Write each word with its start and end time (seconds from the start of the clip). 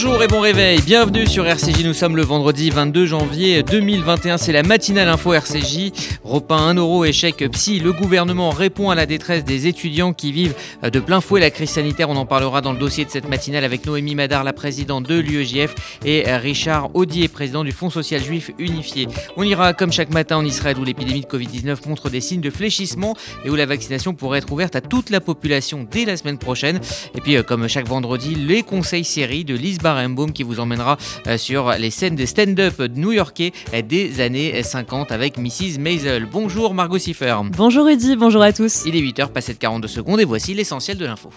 Bonjour 0.00 0.22
et 0.22 0.28
bon 0.28 0.38
réveil, 0.38 0.80
bienvenue 0.80 1.26
sur 1.26 1.44
RCJ, 1.44 1.84
nous 1.84 1.92
sommes 1.92 2.14
le 2.14 2.22
vendredi 2.22 2.70
22 2.70 3.04
janvier 3.04 3.64
2021, 3.64 4.38
c'est 4.38 4.52
la 4.52 4.62
matinale 4.62 5.08
info 5.08 5.34
RCJ. 5.34 5.90
Repas 6.22 6.56
1 6.56 6.74
euro, 6.74 7.04
échec 7.04 7.44
psy, 7.50 7.80
le 7.80 7.92
gouvernement 7.92 8.50
répond 8.50 8.90
à 8.90 8.94
la 8.94 9.06
détresse 9.06 9.44
des 9.44 9.66
étudiants 9.66 10.12
qui 10.12 10.30
vivent 10.30 10.54
de 10.84 11.00
plein 11.00 11.20
fouet 11.20 11.40
la 11.40 11.50
crise 11.50 11.70
sanitaire, 11.70 12.10
on 12.10 12.14
en 12.14 12.26
parlera 12.26 12.60
dans 12.60 12.72
le 12.72 12.78
dossier 12.78 13.06
de 13.06 13.10
cette 13.10 13.28
matinale 13.28 13.64
avec 13.64 13.86
Noémie 13.86 14.14
Madar, 14.14 14.44
la 14.44 14.52
présidente 14.52 15.02
de 15.08 15.18
l'UEJF, 15.18 15.74
et 16.04 16.30
Richard 16.36 16.94
Audier, 16.94 17.26
président 17.26 17.64
du 17.64 17.72
Fonds 17.72 17.90
social 17.90 18.22
juif 18.22 18.52
unifié. 18.60 19.08
On 19.36 19.42
ira 19.42 19.72
comme 19.72 19.90
chaque 19.90 20.10
matin 20.10 20.36
en 20.36 20.44
Israël 20.44 20.78
où 20.78 20.84
l'épidémie 20.84 21.22
de 21.22 21.26
Covid-19 21.26 21.88
montre 21.88 22.08
des 22.08 22.20
signes 22.20 22.40
de 22.40 22.50
fléchissement 22.50 23.16
et 23.44 23.50
où 23.50 23.56
la 23.56 23.66
vaccination 23.66 24.14
pourrait 24.14 24.38
être 24.38 24.52
ouverte 24.52 24.76
à 24.76 24.80
toute 24.80 25.10
la 25.10 25.20
population 25.20 25.84
dès 25.90 26.04
la 26.04 26.16
semaine 26.16 26.38
prochaine. 26.38 26.78
Et 27.16 27.20
puis 27.20 27.42
comme 27.42 27.66
chaque 27.66 27.88
vendredi, 27.88 28.36
les 28.36 28.62
conseils 28.62 29.04
séries 29.04 29.44
de 29.44 29.56
Lise 29.56 29.78
Barenbaum 29.94 30.32
qui 30.32 30.42
vous 30.42 30.60
emmènera 30.60 30.98
euh, 31.26 31.38
sur 31.38 31.72
les 31.72 31.90
scènes 31.90 32.14
de 32.14 32.26
stand-up 32.26 32.78
new-yorkais 32.94 33.52
des 33.86 34.20
années 34.20 34.62
50 34.62 35.12
avec 35.12 35.38
Mrs. 35.38 35.78
Maisel. 35.78 36.26
Bonjour 36.30 36.74
Margot 36.74 36.98
Siffer. 36.98 37.36
Bonjour 37.56 37.86
Rudy, 37.86 38.16
bonjour 38.16 38.42
à 38.42 38.52
tous. 38.52 38.84
Il 38.84 38.96
est 38.96 39.00
8h 39.00 39.28
passé 39.28 39.54
de 39.54 39.58
42 39.58 39.88
secondes 39.88 40.20
et 40.20 40.24
voici 40.24 40.52
l'essentiel 40.52 40.98
de 40.98 41.06
l'info. 41.06 41.30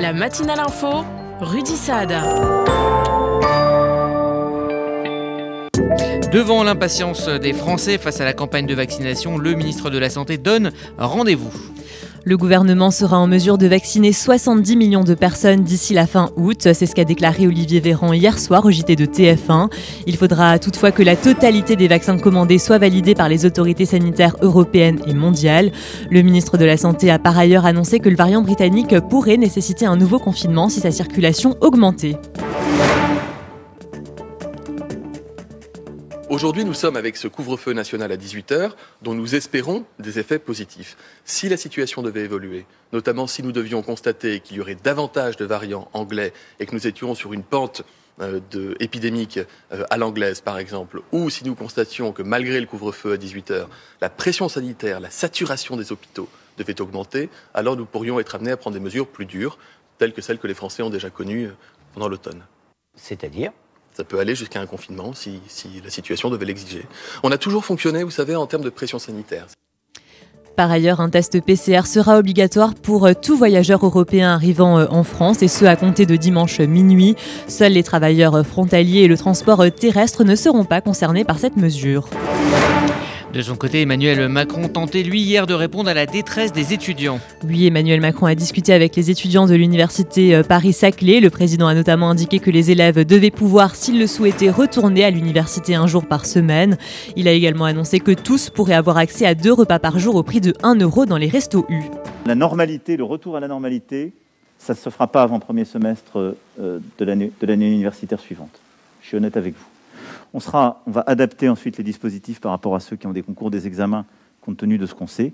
La 0.00 0.12
matinale 0.12 0.60
info, 0.60 1.04
Rudy 1.40 1.76
Saad. 1.76 2.12
Devant 6.32 6.62
l'impatience 6.62 7.28
des 7.28 7.52
Français 7.52 7.98
face 7.98 8.20
à 8.20 8.24
la 8.24 8.32
campagne 8.32 8.66
de 8.66 8.74
vaccination, 8.74 9.36
le 9.36 9.54
ministre 9.54 9.90
de 9.90 9.98
la 9.98 10.08
Santé 10.08 10.38
donne 10.38 10.70
rendez-vous. 10.96 11.50
Le 12.24 12.36
gouvernement 12.36 12.92
sera 12.92 13.18
en 13.18 13.26
mesure 13.26 13.58
de 13.58 13.66
vacciner 13.66 14.12
70 14.12 14.76
millions 14.76 15.02
de 15.02 15.14
personnes 15.14 15.64
d'ici 15.64 15.92
la 15.92 16.06
fin 16.06 16.30
août. 16.36 16.68
C'est 16.72 16.86
ce 16.86 16.94
qu'a 16.94 17.04
déclaré 17.04 17.48
Olivier 17.48 17.80
Véran 17.80 18.12
hier 18.12 18.38
soir 18.38 18.64
au 18.64 18.70
JT 18.70 18.94
de 18.94 19.06
TF1. 19.06 19.72
Il 20.06 20.16
faudra 20.16 20.60
toutefois 20.60 20.92
que 20.92 21.02
la 21.02 21.16
totalité 21.16 21.74
des 21.74 21.88
vaccins 21.88 22.18
commandés 22.18 22.58
soit 22.58 22.78
validée 22.78 23.16
par 23.16 23.28
les 23.28 23.44
autorités 23.44 23.86
sanitaires 23.86 24.36
européennes 24.40 25.00
et 25.08 25.14
mondiales. 25.14 25.72
Le 26.10 26.22
ministre 26.22 26.58
de 26.58 26.64
la 26.64 26.76
Santé 26.76 27.10
a 27.10 27.18
par 27.18 27.36
ailleurs 27.36 27.66
annoncé 27.66 27.98
que 27.98 28.08
le 28.08 28.16
variant 28.16 28.42
britannique 28.42 28.94
pourrait 29.08 29.36
nécessiter 29.36 29.86
un 29.86 29.96
nouveau 29.96 30.20
confinement 30.20 30.68
si 30.68 30.78
sa 30.78 30.92
circulation 30.92 31.56
augmentait. 31.60 32.16
Aujourd'hui, 36.30 36.64
nous 36.64 36.74
sommes 36.74 36.96
avec 36.96 37.16
ce 37.16 37.26
couvre-feu 37.26 37.72
national 37.72 38.12
à 38.12 38.16
18h, 38.16 38.70
dont 39.02 39.14
nous 39.14 39.34
espérons 39.34 39.84
des 39.98 40.20
effets 40.20 40.38
positifs. 40.38 40.96
Si 41.24 41.48
la 41.48 41.56
situation 41.56 42.02
devait 42.02 42.20
évoluer, 42.20 42.66
notamment 42.92 43.26
si 43.26 43.42
nous 43.42 43.50
devions 43.50 43.82
constater 43.82 44.38
qu'il 44.38 44.58
y 44.58 44.60
aurait 44.60 44.76
davantage 44.76 45.36
de 45.36 45.44
variants 45.44 45.88
anglais 45.92 46.32
et 46.60 46.66
que 46.66 46.74
nous 46.76 46.86
étions 46.86 47.16
sur 47.16 47.32
une 47.32 47.42
pente 47.42 47.82
euh, 48.20 48.38
de, 48.52 48.76
épidémique 48.78 49.40
euh, 49.72 49.82
à 49.90 49.96
l'anglaise, 49.96 50.40
par 50.40 50.58
exemple, 50.58 51.02
ou 51.10 51.30
si 51.30 51.44
nous 51.44 51.56
constations 51.56 52.12
que 52.12 52.22
malgré 52.22 52.60
le 52.60 52.66
couvre-feu 52.66 53.14
à 53.14 53.16
18h, 53.16 53.66
la 54.00 54.08
pression 54.08 54.48
sanitaire, 54.48 55.00
la 55.00 55.10
saturation 55.10 55.76
des 55.76 55.90
hôpitaux 55.90 56.28
devait 56.58 56.80
augmenter, 56.80 57.28
alors 57.54 57.76
nous 57.76 57.86
pourrions 57.86 58.20
être 58.20 58.36
amenés 58.36 58.52
à 58.52 58.56
prendre 58.56 58.74
des 58.74 58.80
mesures 58.80 59.08
plus 59.08 59.26
dures, 59.26 59.58
telles 59.98 60.12
que 60.12 60.22
celles 60.22 60.38
que 60.38 60.46
les 60.46 60.54
Français 60.54 60.84
ont 60.84 60.90
déjà 60.90 61.10
connues 61.10 61.46
euh, 61.46 61.56
pendant 61.92 62.06
l'automne. 62.06 62.44
C'est-à-dire? 62.94 63.50
Ça 63.92 64.04
peut 64.04 64.18
aller 64.18 64.34
jusqu'à 64.34 64.60
un 64.60 64.66
confinement 64.66 65.12
si, 65.14 65.40
la 65.82 65.90
situation 65.90 66.30
devait 66.30 66.46
l'exiger. 66.46 66.84
On 67.22 67.30
a 67.30 67.38
toujours 67.38 67.64
fonctionné, 67.64 68.02
vous 68.02 68.10
savez, 68.10 68.36
en 68.36 68.46
termes 68.46 68.62
de 68.62 68.70
pression 68.70 68.98
sanitaire. 68.98 69.46
Par 70.56 70.70
ailleurs, 70.70 71.00
un 71.00 71.08
test 71.08 71.40
PCR 71.40 71.86
sera 71.86 72.18
obligatoire 72.18 72.74
pour 72.74 73.08
tout 73.14 73.36
voyageur 73.36 73.84
européen 73.84 74.34
arrivant 74.34 74.78
euh, 74.78 74.86
en 74.90 75.04
France 75.04 75.42
et 75.42 75.48
ce 75.48 75.64
à 75.64 75.76
compter 75.76 76.04
de 76.04 76.16
dimanche 76.16 76.60
minuit. 76.60 77.16
Seuls 77.48 77.72
les 77.72 77.82
travailleurs 77.82 78.44
frontaliers 78.44 79.00
et 79.00 79.08
le 79.08 79.16
transport 79.16 79.64
terrestre 79.70 80.24
ne 80.24 80.34
seront 80.34 80.64
pas 80.64 80.80
concernés 80.80 81.24
par 81.24 81.38
cette 81.38 81.56
mesure. 81.56 82.08
De 83.32 83.42
son 83.42 83.54
côté, 83.54 83.82
Emmanuel 83.82 84.28
Macron 84.28 84.66
tentait 84.66 85.04
lui 85.04 85.20
hier 85.20 85.46
de 85.46 85.54
répondre 85.54 85.88
à 85.88 85.94
la 85.94 86.04
détresse 86.04 86.50
des 86.50 86.72
étudiants. 86.72 87.20
Oui, 87.46 87.64
Emmanuel 87.64 88.00
Macron 88.00 88.26
a 88.26 88.34
discuté 88.34 88.72
avec 88.72 88.96
les 88.96 89.08
étudiants 89.08 89.46
de 89.46 89.54
l'université 89.54 90.34
euh, 90.34 90.42
Paris-Saclay. 90.42 91.20
Le 91.20 91.30
président 91.30 91.68
a 91.68 91.74
notamment 91.74 92.10
indiqué 92.10 92.40
que 92.40 92.50
les 92.50 92.72
élèves 92.72 93.04
devaient 93.06 93.30
pouvoir, 93.30 93.76
s'ils 93.76 94.00
le 94.00 94.08
souhaitaient, 94.08 94.50
retourner 94.50 95.04
à 95.04 95.10
l'université 95.10 95.76
un 95.76 95.86
jour 95.86 96.06
par 96.06 96.26
semaine. 96.26 96.76
Il 97.14 97.28
a 97.28 97.32
également 97.32 97.66
annoncé 97.66 98.00
que 98.00 98.10
tous 98.10 98.50
pourraient 98.50 98.74
avoir 98.74 98.96
accès 98.96 99.26
à 99.26 99.36
deux 99.36 99.52
repas 99.52 99.78
par 99.78 100.00
jour 100.00 100.16
au 100.16 100.24
prix 100.24 100.40
de 100.40 100.52
1 100.64 100.80
euro 100.80 101.06
dans 101.06 101.16
les 101.16 101.28
restos 101.28 101.66
U. 101.68 101.82
La 102.26 102.34
normalité, 102.34 102.96
le 102.96 103.04
retour 103.04 103.36
à 103.36 103.40
la 103.40 103.46
normalité, 103.46 104.12
ça 104.58 104.72
ne 104.72 104.78
se 104.78 104.90
fera 104.90 105.06
pas 105.06 105.22
avant 105.22 105.36
le 105.36 105.40
premier 105.40 105.64
semestre 105.64 106.34
euh, 106.58 106.80
de 106.98 107.04
l'année 107.46 107.72
universitaire 107.72 108.18
suivante. 108.18 108.60
Je 109.02 109.06
suis 109.06 109.16
honnête 109.16 109.36
avec 109.36 109.54
vous. 109.54 109.79
On, 110.32 110.38
va 110.38 111.04
adapter 111.06 111.48
ensuite 111.48 111.76
les 111.76 111.84
dispositifs 111.84 112.40
par 112.40 112.52
rapport 112.52 112.74
à 112.74 112.80
ceux 112.80 112.96
qui 112.96 113.06
ont 113.06 113.12
des 113.12 113.22
concours, 113.22 113.50
des 113.50 113.66
examens, 113.66 114.04
compte 114.40 114.58
tenu 114.58 114.78
de 114.78 114.86
ce 114.86 114.94
qu'on 114.94 115.06
sait, 115.06 115.32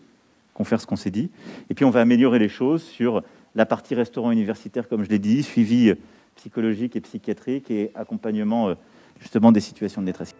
faire 0.64 0.80
ce 0.80 0.86
qu'on 0.86 0.96
s'est 0.96 1.10
dit. 1.10 1.30
Et 1.70 1.74
puis 1.74 1.84
on 1.84 1.90
va 1.90 2.00
améliorer 2.00 2.38
les 2.38 2.48
choses 2.48 2.82
sur 2.82 3.22
la 3.54 3.66
partie 3.66 3.94
restaurant 3.94 4.30
universitaire, 4.30 4.88
comme 4.88 5.04
je 5.04 5.10
l'ai 5.10 5.18
dit, 5.18 5.42
suivi 5.42 5.92
psychologique 6.36 6.96
et 6.96 7.00
psychiatrique 7.00 7.70
et 7.70 7.90
accompagnement 7.94 8.68
euh, 8.68 8.74
justement 9.20 9.52
des 9.52 9.60
situations 9.60 10.00
de 10.00 10.06
détresse. 10.06 10.34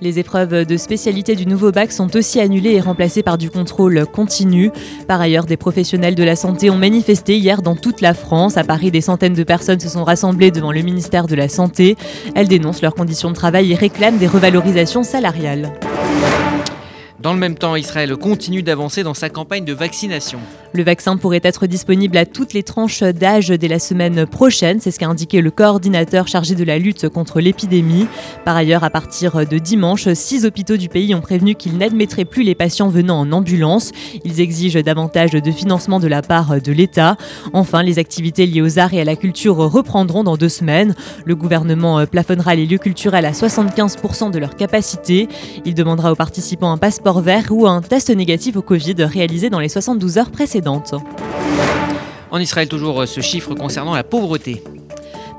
Les 0.00 0.18
épreuves 0.18 0.64
de 0.64 0.76
spécialité 0.76 1.34
du 1.34 1.46
nouveau 1.46 1.72
bac 1.72 1.92
sont 1.92 2.14
aussi 2.16 2.40
annulées 2.40 2.72
et 2.72 2.80
remplacées 2.80 3.22
par 3.22 3.38
du 3.38 3.50
contrôle 3.50 4.06
continu. 4.06 4.70
Par 5.06 5.20
ailleurs, 5.20 5.44
des 5.44 5.56
professionnels 5.56 6.14
de 6.14 6.22
la 6.22 6.36
santé 6.36 6.70
ont 6.70 6.76
manifesté 6.76 7.36
hier 7.36 7.62
dans 7.62 7.76
toute 7.76 8.00
la 8.00 8.14
France. 8.14 8.56
À 8.56 8.64
Paris, 8.64 8.90
des 8.90 9.00
centaines 9.00 9.34
de 9.34 9.44
personnes 9.44 9.80
se 9.80 9.88
sont 9.88 10.04
rassemblées 10.04 10.50
devant 10.50 10.72
le 10.72 10.82
ministère 10.82 11.26
de 11.26 11.34
la 11.34 11.48
Santé. 11.48 11.96
Elles 12.34 12.48
dénoncent 12.48 12.82
leurs 12.82 12.94
conditions 12.94 13.30
de 13.30 13.34
travail 13.34 13.72
et 13.72 13.74
réclament 13.74 14.18
des 14.18 14.28
revalorisations 14.28 15.02
salariales. 15.02 15.72
Dans 17.20 17.32
le 17.32 17.40
même 17.40 17.56
temps, 17.56 17.74
Israël 17.74 18.16
continue 18.16 18.62
d'avancer 18.62 19.02
dans 19.02 19.14
sa 19.14 19.28
campagne 19.28 19.64
de 19.64 19.72
vaccination. 19.72 20.38
Le 20.74 20.82
vaccin 20.82 21.16
pourrait 21.16 21.40
être 21.42 21.66
disponible 21.66 22.18
à 22.18 22.26
toutes 22.26 22.52
les 22.52 22.62
tranches 22.62 23.02
d'âge 23.02 23.48
dès 23.48 23.68
la 23.68 23.78
semaine 23.78 24.26
prochaine, 24.26 24.80
c'est 24.80 24.90
ce 24.90 24.98
qu'a 24.98 25.08
indiqué 25.08 25.40
le 25.40 25.50
coordinateur 25.50 26.28
chargé 26.28 26.54
de 26.54 26.62
la 26.62 26.78
lutte 26.78 27.08
contre 27.08 27.40
l'épidémie. 27.40 28.06
Par 28.44 28.54
ailleurs, 28.54 28.84
à 28.84 28.90
partir 28.90 29.46
de 29.46 29.58
dimanche, 29.58 30.12
six 30.12 30.44
hôpitaux 30.44 30.76
du 30.76 30.90
pays 30.90 31.14
ont 31.14 31.22
prévenu 31.22 31.54
qu'ils 31.54 31.78
n'admettraient 31.78 32.26
plus 32.26 32.42
les 32.42 32.54
patients 32.54 32.88
venant 32.88 33.18
en 33.18 33.32
ambulance. 33.32 33.92
Ils 34.24 34.40
exigent 34.40 34.82
davantage 34.82 35.30
de 35.30 35.50
financement 35.50 36.00
de 36.00 36.06
la 36.06 36.20
part 36.20 36.60
de 36.60 36.72
l'État. 36.72 37.16
Enfin, 37.54 37.82
les 37.82 37.98
activités 37.98 38.44
liées 38.44 38.62
aux 38.62 38.78
arts 38.78 38.92
et 38.92 39.00
à 39.00 39.04
la 39.04 39.16
culture 39.16 39.56
reprendront 39.56 40.22
dans 40.22 40.36
deux 40.36 40.50
semaines. 40.50 40.94
Le 41.24 41.34
gouvernement 41.34 42.04
plafonnera 42.06 42.54
les 42.54 42.66
lieux 42.66 42.78
culturels 42.78 43.24
à 43.24 43.32
75% 43.32 44.30
de 44.30 44.38
leur 44.38 44.54
capacité. 44.54 45.28
Il 45.64 45.74
demandera 45.74 46.12
aux 46.12 46.16
participants 46.16 46.70
un 46.70 46.78
passeport 46.78 47.22
vert 47.22 47.46
ou 47.50 47.66
un 47.66 47.80
test 47.80 48.10
négatif 48.10 48.56
au 48.56 48.62
Covid 48.62 48.96
réalisé 48.98 49.48
dans 49.48 49.60
les 49.60 49.70
72 49.70 50.18
heures 50.18 50.30
précédentes. 50.30 50.57
En 52.30 52.38
Israël, 52.38 52.68
toujours 52.68 53.06
ce 53.06 53.20
chiffre 53.20 53.54
concernant 53.54 53.94
la 53.94 54.04
pauvreté. 54.04 54.62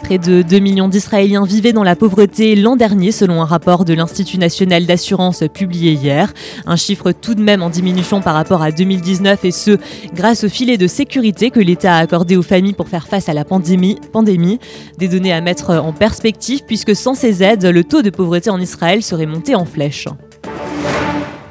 Près 0.04 0.18
de 0.18 0.42
2 0.42 0.60
millions 0.60 0.88
d'Israéliens 0.88 1.46
vivaient 1.46 1.74
dans 1.74 1.84
la 1.84 1.96
pauvreté 1.96 2.56
l'an 2.56 2.76
dernier 2.76 3.12
selon 3.12 3.42
un 3.42 3.46
rapport 3.46 3.86
de 3.86 3.94
l'Institut 3.94 4.38
national 4.38 4.86
d'assurance 4.86 5.44
publié 5.54 5.92
hier. 5.92 6.34
Un 6.66 6.78
chiffre 6.78 7.12
tout 7.12 7.36
de 7.36 7.42
même 7.42 7.62
en 7.62 7.70
diminution 7.70 8.22
par 8.22 8.34
rapport 8.34 8.62
à 8.62 8.72
2019 8.72 9.46
et 9.46 9.52
ce, 9.52 9.78
grâce 10.14 10.46
au 10.46 10.50
filet 10.50 10.78
de 10.78 10.88
sécurité 10.88 11.50
que 11.52 11.60
l'État 11.60 11.96
a 11.96 12.00
accordé 12.00 12.38
aux 12.38 12.42
familles 12.42 12.74
pour 12.74 12.88
faire 12.88 13.08
face 13.08 13.30
à 13.30 13.34
la 13.34 13.46
pandémie. 13.46 14.00
pandémie. 14.12 14.60
Des 14.98 15.10
données 15.10 15.34
à 15.34 15.42
mettre 15.42 15.72
en 15.72 15.92
perspective 15.92 16.62
puisque 16.66 16.96
sans 16.96 17.14
ces 17.14 17.44
aides, 17.44 17.66
le 17.66 17.84
taux 17.84 18.02
de 18.02 18.10
pauvreté 18.10 18.50
en 18.50 18.60
Israël 18.60 19.04
serait 19.04 19.26
monté 19.26 19.54
en 19.54 19.66
flèche. 19.66 20.08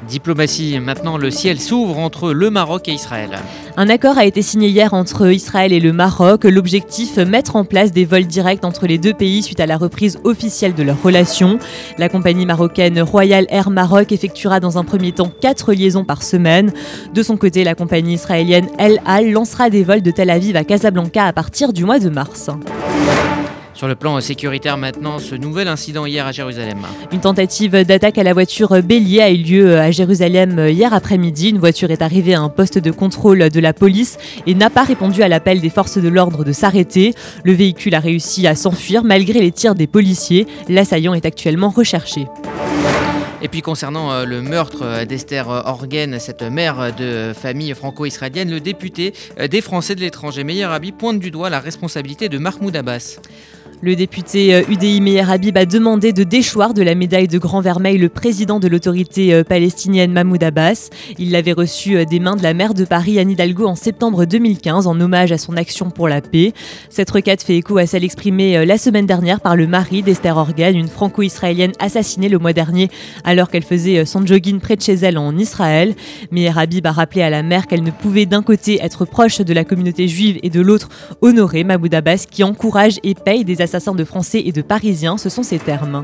Diplomatie, 0.09 0.79
maintenant 0.79 1.17
le 1.17 1.31
ciel 1.31 1.59
s'ouvre 1.59 1.99
entre 1.99 2.33
le 2.33 2.49
Maroc 2.49 2.89
et 2.89 2.93
Israël. 2.93 3.37
Un 3.77 3.87
accord 3.89 4.17
a 4.17 4.25
été 4.25 4.41
signé 4.41 4.67
hier 4.67 4.93
entre 4.93 5.31
Israël 5.31 5.71
et 5.71 5.79
le 5.79 5.93
Maroc. 5.93 6.43
L'objectif, 6.43 7.17
mettre 7.17 7.55
en 7.55 7.63
place 7.63 7.91
des 7.91 8.05
vols 8.05 8.25
directs 8.25 8.65
entre 8.65 8.87
les 8.87 8.97
deux 8.97 9.13
pays 9.13 9.43
suite 9.43 9.59
à 9.59 9.65
la 9.65 9.77
reprise 9.77 10.19
officielle 10.23 10.73
de 10.73 10.83
leurs 10.83 11.01
relations. 11.01 11.59
La 11.97 12.09
compagnie 12.09 12.45
marocaine 12.45 12.99
Royal 13.01 13.45
Air 13.49 13.69
Maroc 13.69 14.11
effectuera 14.11 14.59
dans 14.59 14.77
un 14.77 14.83
premier 14.83 15.11
temps 15.11 15.31
quatre 15.39 15.73
liaisons 15.73 16.03
par 16.03 16.23
semaine. 16.23 16.73
De 17.13 17.23
son 17.23 17.37
côté, 17.37 17.63
la 17.63 17.75
compagnie 17.75 18.15
israélienne 18.15 18.67
El 18.77 18.99
Al 19.05 19.31
lancera 19.31 19.69
des 19.69 19.83
vols 19.83 20.01
de 20.01 20.11
Tel 20.11 20.29
Aviv 20.29 20.55
à 20.55 20.63
Casablanca 20.63 21.25
à 21.25 21.33
partir 21.33 21.71
du 21.71 21.85
mois 21.85 21.99
de 21.99 22.09
mars. 22.09 22.49
Sur 23.79 23.87
le 23.87 23.95
plan 23.95 24.19
sécuritaire 24.19 24.75
maintenant, 24.75 25.19
ce 25.19 25.35
nouvel 25.35 25.69
incident 25.69 26.05
hier 26.05 26.27
à 26.27 26.33
Jérusalem. 26.33 26.79
Une 27.13 27.21
tentative 27.21 27.85
d'attaque 27.85 28.17
à 28.17 28.23
la 28.23 28.33
voiture 28.33 28.83
bélier 28.83 29.21
a 29.21 29.31
eu 29.31 29.37
lieu 29.37 29.77
à 29.79 29.89
Jérusalem 29.89 30.67
hier 30.67 30.93
après-midi. 30.93 31.51
Une 31.51 31.59
voiture 31.59 31.89
est 31.89 32.01
arrivée 32.01 32.33
à 32.33 32.41
un 32.41 32.49
poste 32.49 32.77
de 32.77 32.91
contrôle 32.91 33.49
de 33.49 33.59
la 33.61 33.71
police 33.71 34.17
et 34.45 34.53
n'a 34.53 34.69
pas 34.69 34.83
répondu 34.83 35.23
à 35.23 35.29
l'appel 35.29 35.61
des 35.61 35.69
forces 35.69 35.97
de 35.97 36.09
l'ordre 36.09 36.43
de 36.43 36.51
s'arrêter. 36.51 37.13
Le 37.45 37.53
véhicule 37.53 37.95
a 37.95 38.01
réussi 38.01 38.47
à 38.47 38.55
s'enfuir 38.55 39.05
malgré 39.05 39.39
les 39.39 39.53
tirs 39.53 39.75
des 39.75 39.87
policiers. 39.87 40.45
L'assaillant 40.67 41.13
est 41.13 41.25
actuellement 41.25 41.69
recherché. 41.69 42.27
Et 43.41 43.47
puis 43.47 43.61
concernant 43.61 44.11
euh, 44.11 44.25
le 44.25 44.41
meurtre 44.41 44.81
euh, 44.81 45.05
d'Esther 45.05 45.47
Orgen, 45.47 46.19
cette 46.19 46.41
mère 46.41 46.93
de 46.93 47.31
famille 47.33 47.73
franco-israélienne, 47.73 48.51
le 48.51 48.59
député 48.59 49.13
des 49.49 49.61
Français 49.61 49.95
de 49.95 50.01
l'étranger 50.01 50.43
Meyer 50.43 50.65
Abi 50.65 50.91
pointe 50.91 51.19
du 51.19 51.31
doigt 51.31 51.49
la 51.49 51.61
responsabilité 51.61 52.27
de 52.27 52.37
Mahmoud 52.37 52.75
Abbas. 52.75 53.21
Le 53.81 53.95
député 53.95 54.61
UDI 54.67 54.97
euh, 54.97 55.01
Meir 55.01 55.31
Habib 55.31 55.57
a 55.57 55.65
demandé 55.65 56.11
de 56.11 56.25
déchoir 56.25 56.73
de 56.73 56.81
la 56.81 56.95
médaille 56.95 57.29
de 57.29 57.37
Grand 57.37 57.61
Vermeil 57.61 57.97
le 57.97 58.09
président 58.09 58.59
de 58.59 58.67
l'autorité 58.67 59.33
euh, 59.33 59.45
palestinienne 59.45 60.11
Mahmoud 60.11 60.43
Abbas. 60.43 60.89
Il 61.17 61.31
l'avait 61.31 61.53
reçu 61.53 61.95
euh, 61.95 62.03
des 62.03 62.19
mains 62.19 62.35
de 62.35 62.43
la 62.43 62.53
maire 62.53 62.73
de 62.73 62.83
Paris 62.83 63.19
Anne 63.19 63.29
Hidalgo 63.29 63.65
en 63.65 63.75
septembre 63.75 64.25
2015 64.25 64.85
en 64.85 64.99
hommage 64.99 65.31
à 65.31 65.37
son 65.37 65.55
action 65.55 65.91
pour 65.91 66.09
la 66.09 66.19
paix. 66.19 66.51
Cette 66.89 67.09
requête 67.09 67.41
fait 67.41 67.55
écho 67.55 67.77
à 67.77 67.85
celle 67.85 68.03
exprimée 68.03 68.65
la 68.65 68.77
semaine 68.77 69.05
dernière 69.05 69.39
par 69.39 69.55
le 69.55 69.65
mari 69.65 70.03
d'Esther 70.03 70.35
Organ, 70.35 70.75
une 70.75 70.89
franco-israélienne 70.89 71.71
assassinée 71.79 72.27
le 72.27 72.37
mois 72.37 72.51
dernier 72.51 72.89
alors 73.23 73.49
qu'elle 73.49 73.63
faisait 73.63 74.03
son 74.03 74.25
jogging 74.25 74.59
près 74.59 74.75
de 74.75 74.81
chez 74.81 74.95
elle 74.95 75.17
en 75.17 75.37
Israël. 75.37 75.95
Meir 76.31 76.57
Habib 76.57 76.85
a 76.85 76.91
rappelé 76.91 77.21
à 77.21 77.29
la 77.29 77.43
maire 77.43 77.65
qu'elle 77.65 77.83
ne 77.83 77.91
pouvait 77.91 78.25
d'un 78.25 78.43
côté 78.43 78.79
être 78.81 79.05
proche 79.05 79.39
de 79.39 79.53
la 79.53 79.63
communauté 79.63 80.09
juive 80.09 80.37
et 80.43 80.49
de 80.49 80.59
l'autre 80.59 80.89
honorer 81.21 81.63
Mahmoud 81.63 81.93
Abbas 81.93 82.25
qui 82.29 82.43
encourage 82.43 82.99
et 83.03 83.15
paye 83.15 83.45
des 83.45 83.61
assassins 83.69 83.93
de 83.93 84.03
Français 84.03 84.41
et 84.43 84.51
de 84.51 84.63
Parisiens, 84.63 85.17
ce 85.17 85.29
sont 85.29 85.43
ces 85.43 85.59
termes. 85.59 86.03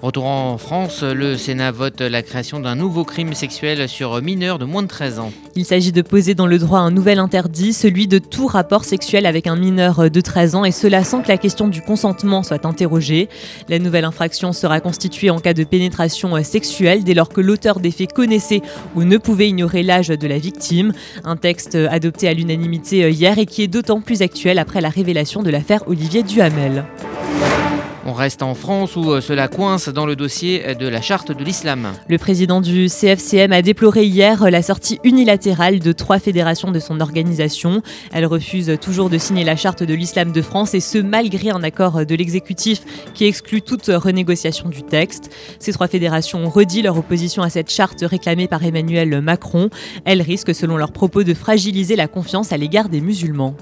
Retour 0.00 0.26
en 0.26 0.58
France, 0.58 1.02
le 1.02 1.36
Sénat 1.36 1.72
vote 1.72 2.00
la 2.00 2.22
création 2.22 2.60
d'un 2.60 2.76
nouveau 2.76 3.02
crime 3.02 3.34
sexuel 3.34 3.88
sur 3.88 4.22
mineurs 4.22 4.60
de 4.60 4.64
moins 4.64 4.84
de 4.84 4.86
13 4.86 5.18
ans. 5.18 5.32
Il 5.56 5.64
s'agit 5.64 5.90
de 5.90 6.02
poser 6.02 6.36
dans 6.36 6.46
le 6.46 6.58
droit 6.58 6.78
un 6.78 6.92
nouvel 6.92 7.18
interdit, 7.18 7.72
celui 7.72 8.06
de 8.06 8.20
tout 8.20 8.46
rapport 8.46 8.84
sexuel 8.84 9.26
avec 9.26 9.48
un 9.48 9.56
mineur 9.56 10.08
de 10.08 10.20
13 10.20 10.54
ans, 10.54 10.64
et 10.64 10.70
cela 10.70 11.02
sans 11.02 11.20
que 11.20 11.26
la 11.26 11.36
question 11.36 11.66
du 11.66 11.82
consentement 11.82 12.44
soit 12.44 12.64
interrogée. 12.64 13.28
La 13.68 13.80
nouvelle 13.80 14.04
infraction 14.04 14.52
sera 14.52 14.78
constituée 14.78 15.30
en 15.30 15.40
cas 15.40 15.52
de 15.52 15.64
pénétration 15.64 16.40
sexuelle 16.44 17.02
dès 17.02 17.14
lors 17.14 17.28
que 17.28 17.40
l'auteur 17.40 17.80
des 17.80 17.90
faits 17.90 18.12
connaissait 18.12 18.62
ou 18.94 19.02
ne 19.02 19.16
pouvait 19.16 19.48
ignorer 19.48 19.82
l'âge 19.82 20.08
de 20.08 20.28
la 20.28 20.38
victime. 20.38 20.92
Un 21.24 21.36
texte 21.36 21.74
adopté 21.74 22.28
à 22.28 22.34
l'unanimité 22.34 23.10
hier 23.10 23.36
et 23.36 23.46
qui 23.46 23.64
est 23.64 23.68
d'autant 23.68 24.00
plus 24.00 24.22
actuel 24.22 24.60
après 24.60 24.80
la 24.80 24.90
révélation 24.90 25.42
de 25.42 25.50
l'affaire 25.50 25.82
Olivier 25.88 26.22
Duhamel. 26.22 26.84
On 28.08 28.14
reste 28.14 28.42
en 28.42 28.54
France 28.54 28.96
où 28.96 29.12
euh, 29.12 29.20
cela 29.20 29.48
coince 29.48 29.90
dans 29.90 30.06
le 30.06 30.16
dossier 30.16 30.74
de 30.74 30.88
la 30.88 31.02
charte 31.02 31.30
de 31.30 31.44
l'islam. 31.44 31.92
Le 32.08 32.16
président 32.16 32.62
du 32.62 32.88
CFCM 32.88 33.52
a 33.52 33.60
déploré 33.60 34.06
hier 34.06 34.50
la 34.50 34.62
sortie 34.62 34.98
unilatérale 35.04 35.78
de 35.78 35.92
trois 35.92 36.18
fédérations 36.18 36.70
de 36.70 36.78
son 36.78 37.00
organisation. 37.00 37.82
Elle 38.10 38.24
refuse 38.24 38.78
toujours 38.80 39.10
de 39.10 39.18
signer 39.18 39.44
la 39.44 39.56
charte 39.56 39.82
de 39.82 39.92
l'islam 39.92 40.32
de 40.32 40.40
France 40.40 40.72
et 40.72 40.80
ce 40.80 40.96
malgré 40.96 41.50
un 41.50 41.62
accord 41.62 42.06
de 42.06 42.14
l'exécutif 42.14 42.80
qui 43.12 43.26
exclut 43.26 43.60
toute 43.60 43.88
renégociation 43.88 44.70
du 44.70 44.82
texte. 44.82 45.30
Ces 45.58 45.74
trois 45.74 45.88
fédérations 45.88 46.42
ont 46.42 46.48
redit 46.48 46.80
leur 46.80 46.96
opposition 46.96 47.42
à 47.42 47.50
cette 47.50 47.70
charte 47.70 48.00
réclamée 48.00 48.48
par 48.48 48.64
Emmanuel 48.64 49.20
Macron. 49.20 49.68
Elles 50.06 50.22
risquent 50.22 50.54
selon 50.54 50.78
leurs 50.78 50.92
propos 50.92 51.24
de 51.24 51.34
fragiliser 51.34 51.94
la 51.94 52.08
confiance 52.08 52.54
à 52.54 52.56
l'égard 52.56 52.88
des 52.88 53.02
musulmans. 53.02 53.54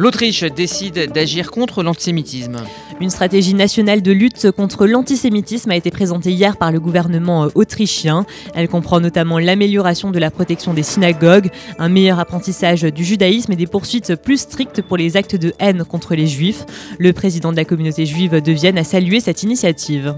L'Autriche 0.00 0.44
décide 0.44 1.10
d'agir 1.12 1.50
contre 1.50 1.82
l'antisémitisme. 1.82 2.58
Une 3.00 3.10
stratégie 3.10 3.54
nationale 3.54 4.00
de 4.00 4.12
lutte 4.12 4.52
contre 4.52 4.86
l'antisémitisme 4.86 5.72
a 5.72 5.76
été 5.76 5.90
présentée 5.90 6.30
hier 6.30 6.56
par 6.56 6.70
le 6.70 6.78
gouvernement 6.78 7.48
autrichien. 7.56 8.24
Elle 8.54 8.68
comprend 8.68 9.00
notamment 9.00 9.40
l'amélioration 9.40 10.12
de 10.12 10.20
la 10.20 10.30
protection 10.30 10.72
des 10.72 10.84
synagogues, 10.84 11.50
un 11.80 11.88
meilleur 11.88 12.20
apprentissage 12.20 12.82
du 12.82 13.04
judaïsme 13.04 13.50
et 13.50 13.56
des 13.56 13.66
poursuites 13.66 14.14
plus 14.14 14.42
strictes 14.42 14.82
pour 14.82 14.96
les 14.96 15.16
actes 15.16 15.34
de 15.34 15.52
haine 15.58 15.82
contre 15.82 16.14
les 16.14 16.28
juifs. 16.28 16.64
Le 17.00 17.12
président 17.12 17.50
de 17.50 17.56
la 17.56 17.64
communauté 17.64 18.06
juive 18.06 18.40
de 18.40 18.52
Vienne 18.52 18.78
a 18.78 18.84
salué 18.84 19.18
cette 19.18 19.42
initiative. 19.42 20.14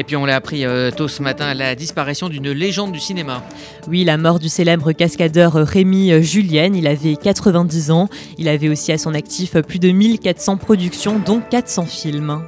Et 0.00 0.02
puis 0.02 0.16
on 0.16 0.24
l'a 0.24 0.36
appris 0.36 0.64
euh, 0.64 0.90
tôt 0.90 1.08
ce 1.08 1.22
matin, 1.22 1.52
la 1.52 1.74
disparition 1.74 2.30
d'une 2.30 2.52
légende 2.52 2.90
du 2.90 2.98
cinéma. 2.98 3.44
Oui, 3.86 4.02
la 4.02 4.16
mort 4.16 4.38
du 4.38 4.48
célèbre 4.48 4.92
cascadeur 4.92 5.52
Rémi 5.52 6.22
Julien. 6.22 6.72
Il 6.74 6.86
avait 6.86 7.16
90 7.16 7.90
ans. 7.90 8.08
Il 8.38 8.48
avait 8.48 8.70
aussi 8.70 8.92
à 8.92 8.98
son 8.98 9.12
actif 9.12 9.58
plus 9.58 9.78
de 9.78 9.90
1400 9.90 10.56
productions, 10.56 11.18
dont 11.18 11.42
400 11.50 11.84
films. 11.84 12.40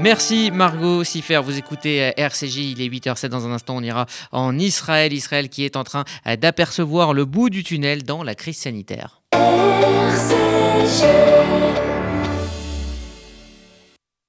Merci 0.00 0.50
Margot 0.50 1.02
Siffer, 1.02 1.40
vous 1.42 1.56
écoutez 1.56 2.04
euh, 2.04 2.10
RCJ, 2.16 2.56
il 2.56 2.82
est 2.82 2.88
8h07 2.88 3.28
dans 3.28 3.46
un 3.46 3.52
instant, 3.52 3.76
on 3.76 3.82
ira 3.82 4.06
en 4.32 4.58
Israël, 4.58 5.12
Israël 5.12 5.50
qui 5.50 5.64
est 5.64 5.76
en 5.76 5.84
train 5.84 6.04
euh, 6.26 6.36
d'apercevoir 6.36 7.12
le 7.12 7.26
bout 7.26 7.50
du 7.50 7.64
tunnel 7.64 8.02
dans 8.02 8.22
la 8.22 8.34
crise 8.34 8.56
sanitaire. 8.56 9.20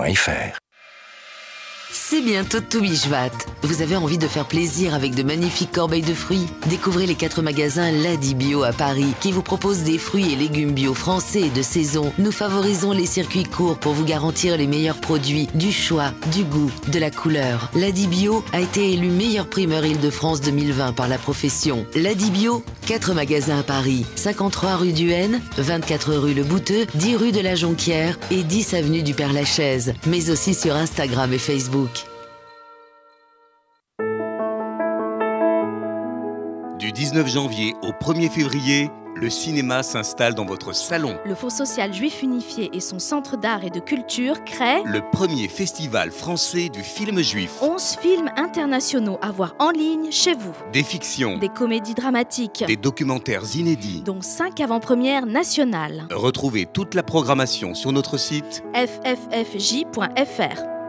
francefinearts.fr. 0.00 0.69
C'est 2.10 2.22
bientôt 2.22 2.58
Toubishvat. 2.60 3.30
Vous 3.62 3.82
avez 3.82 3.94
envie 3.94 4.18
de 4.18 4.26
faire 4.26 4.48
plaisir 4.48 4.94
avec 4.94 5.14
de 5.14 5.22
magnifiques 5.22 5.70
corbeilles 5.70 6.02
de 6.02 6.12
fruits? 6.12 6.48
Découvrez 6.68 7.06
les 7.06 7.14
quatre 7.14 7.40
magasins 7.40 7.92
Ladi 7.92 8.34
Bio 8.34 8.64
à 8.64 8.72
Paris 8.72 9.14
qui 9.20 9.30
vous 9.30 9.42
proposent 9.42 9.84
des 9.84 9.96
fruits 9.96 10.32
et 10.32 10.34
légumes 10.34 10.72
bio 10.72 10.92
français 10.92 11.50
de 11.54 11.62
saison. 11.62 12.12
Nous 12.18 12.32
favorisons 12.32 12.90
les 12.90 13.06
circuits 13.06 13.44
courts 13.44 13.78
pour 13.78 13.92
vous 13.92 14.04
garantir 14.04 14.56
les 14.56 14.66
meilleurs 14.66 15.00
produits, 15.00 15.48
du 15.54 15.70
choix, 15.70 16.10
du 16.32 16.42
goût, 16.42 16.72
de 16.88 16.98
la 16.98 17.12
couleur. 17.12 17.70
Ladi 17.76 18.08
Bio 18.08 18.42
a 18.52 18.60
été 18.60 18.92
élu 18.92 19.06
meilleur 19.08 19.46
primeur 19.46 19.84
Île-de-France 19.84 20.40
2020 20.40 20.94
par 20.94 21.06
la 21.06 21.16
profession. 21.16 21.86
Ladi 21.94 22.32
Bio, 22.32 22.64
4 22.86 23.14
magasins 23.14 23.60
à 23.60 23.62
Paris, 23.62 24.04
53 24.16 24.74
rue 24.74 24.92
du 24.92 25.12
Haine, 25.12 25.40
24 25.58 26.14
rue 26.14 26.34
Le 26.34 26.42
Bouteux, 26.42 26.86
10 26.96 27.14
rue 27.14 27.30
de 27.30 27.40
la 27.40 27.54
Jonquière 27.54 28.18
et 28.32 28.42
10 28.42 28.74
avenue 28.74 29.04
du 29.04 29.14
Père-Lachaise, 29.14 29.94
mais 30.08 30.30
aussi 30.30 30.54
sur 30.54 30.74
Instagram 30.74 31.32
et 31.32 31.38
Facebook. 31.38 31.99
Du 36.90 37.02
19 37.02 37.28
janvier 37.28 37.76
au 37.82 37.92
1er 37.92 38.28
février, 38.28 38.90
le 39.14 39.30
cinéma 39.30 39.84
s'installe 39.84 40.34
dans 40.34 40.44
votre 40.44 40.74
salon. 40.74 41.16
Le 41.24 41.36
Fonds 41.36 41.48
social 41.48 41.94
juif 41.94 42.20
unifié 42.20 42.68
et 42.72 42.80
son 42.80 42.98
centre 42.98 43.36
d'art 43.36 43.62
et 43.62 43.70
de 43.70 43.78
culture 43.78 44.42
créent 44.42 44.82
le 44.84 45.00
premier 45.12 45.46
festival 45.46 46.10
français 46.10 46.68
du 46.68 46.82
film 46.82 47.22
juif. 47.22 47.62
11 47.62 47.96
films 48.02 48.30
internationaux 48.36 49.20
à 49.22 49.30
voir 49.30 49.54
en 49.60 49.70
ligne 49.70 50.10
chez 50.10 50.34
vous. 50.34 50.52
Des 50.72 50.82
fictions, 50.82 51.38
des 51.38 51.48
comédies 51.48 51.94
dramatiques, 51.94 52.64
des 52.66 52.76
documentaires 52.76 53.44
inédits, 53.54 54.02
dont 54.04 54.20
5 54.20 54.58
avant-premières 54.58 55.26
nationales. 55.26 56.08
Retrouvez 56.10 56.66
toute 56.66 56.96
la 56.96 57.04
programmation 57.04 57.76
sur 57.76 57.92
notre 57.92 58.18
site 58.18 58.64
fffj.fr. 58.74 60.79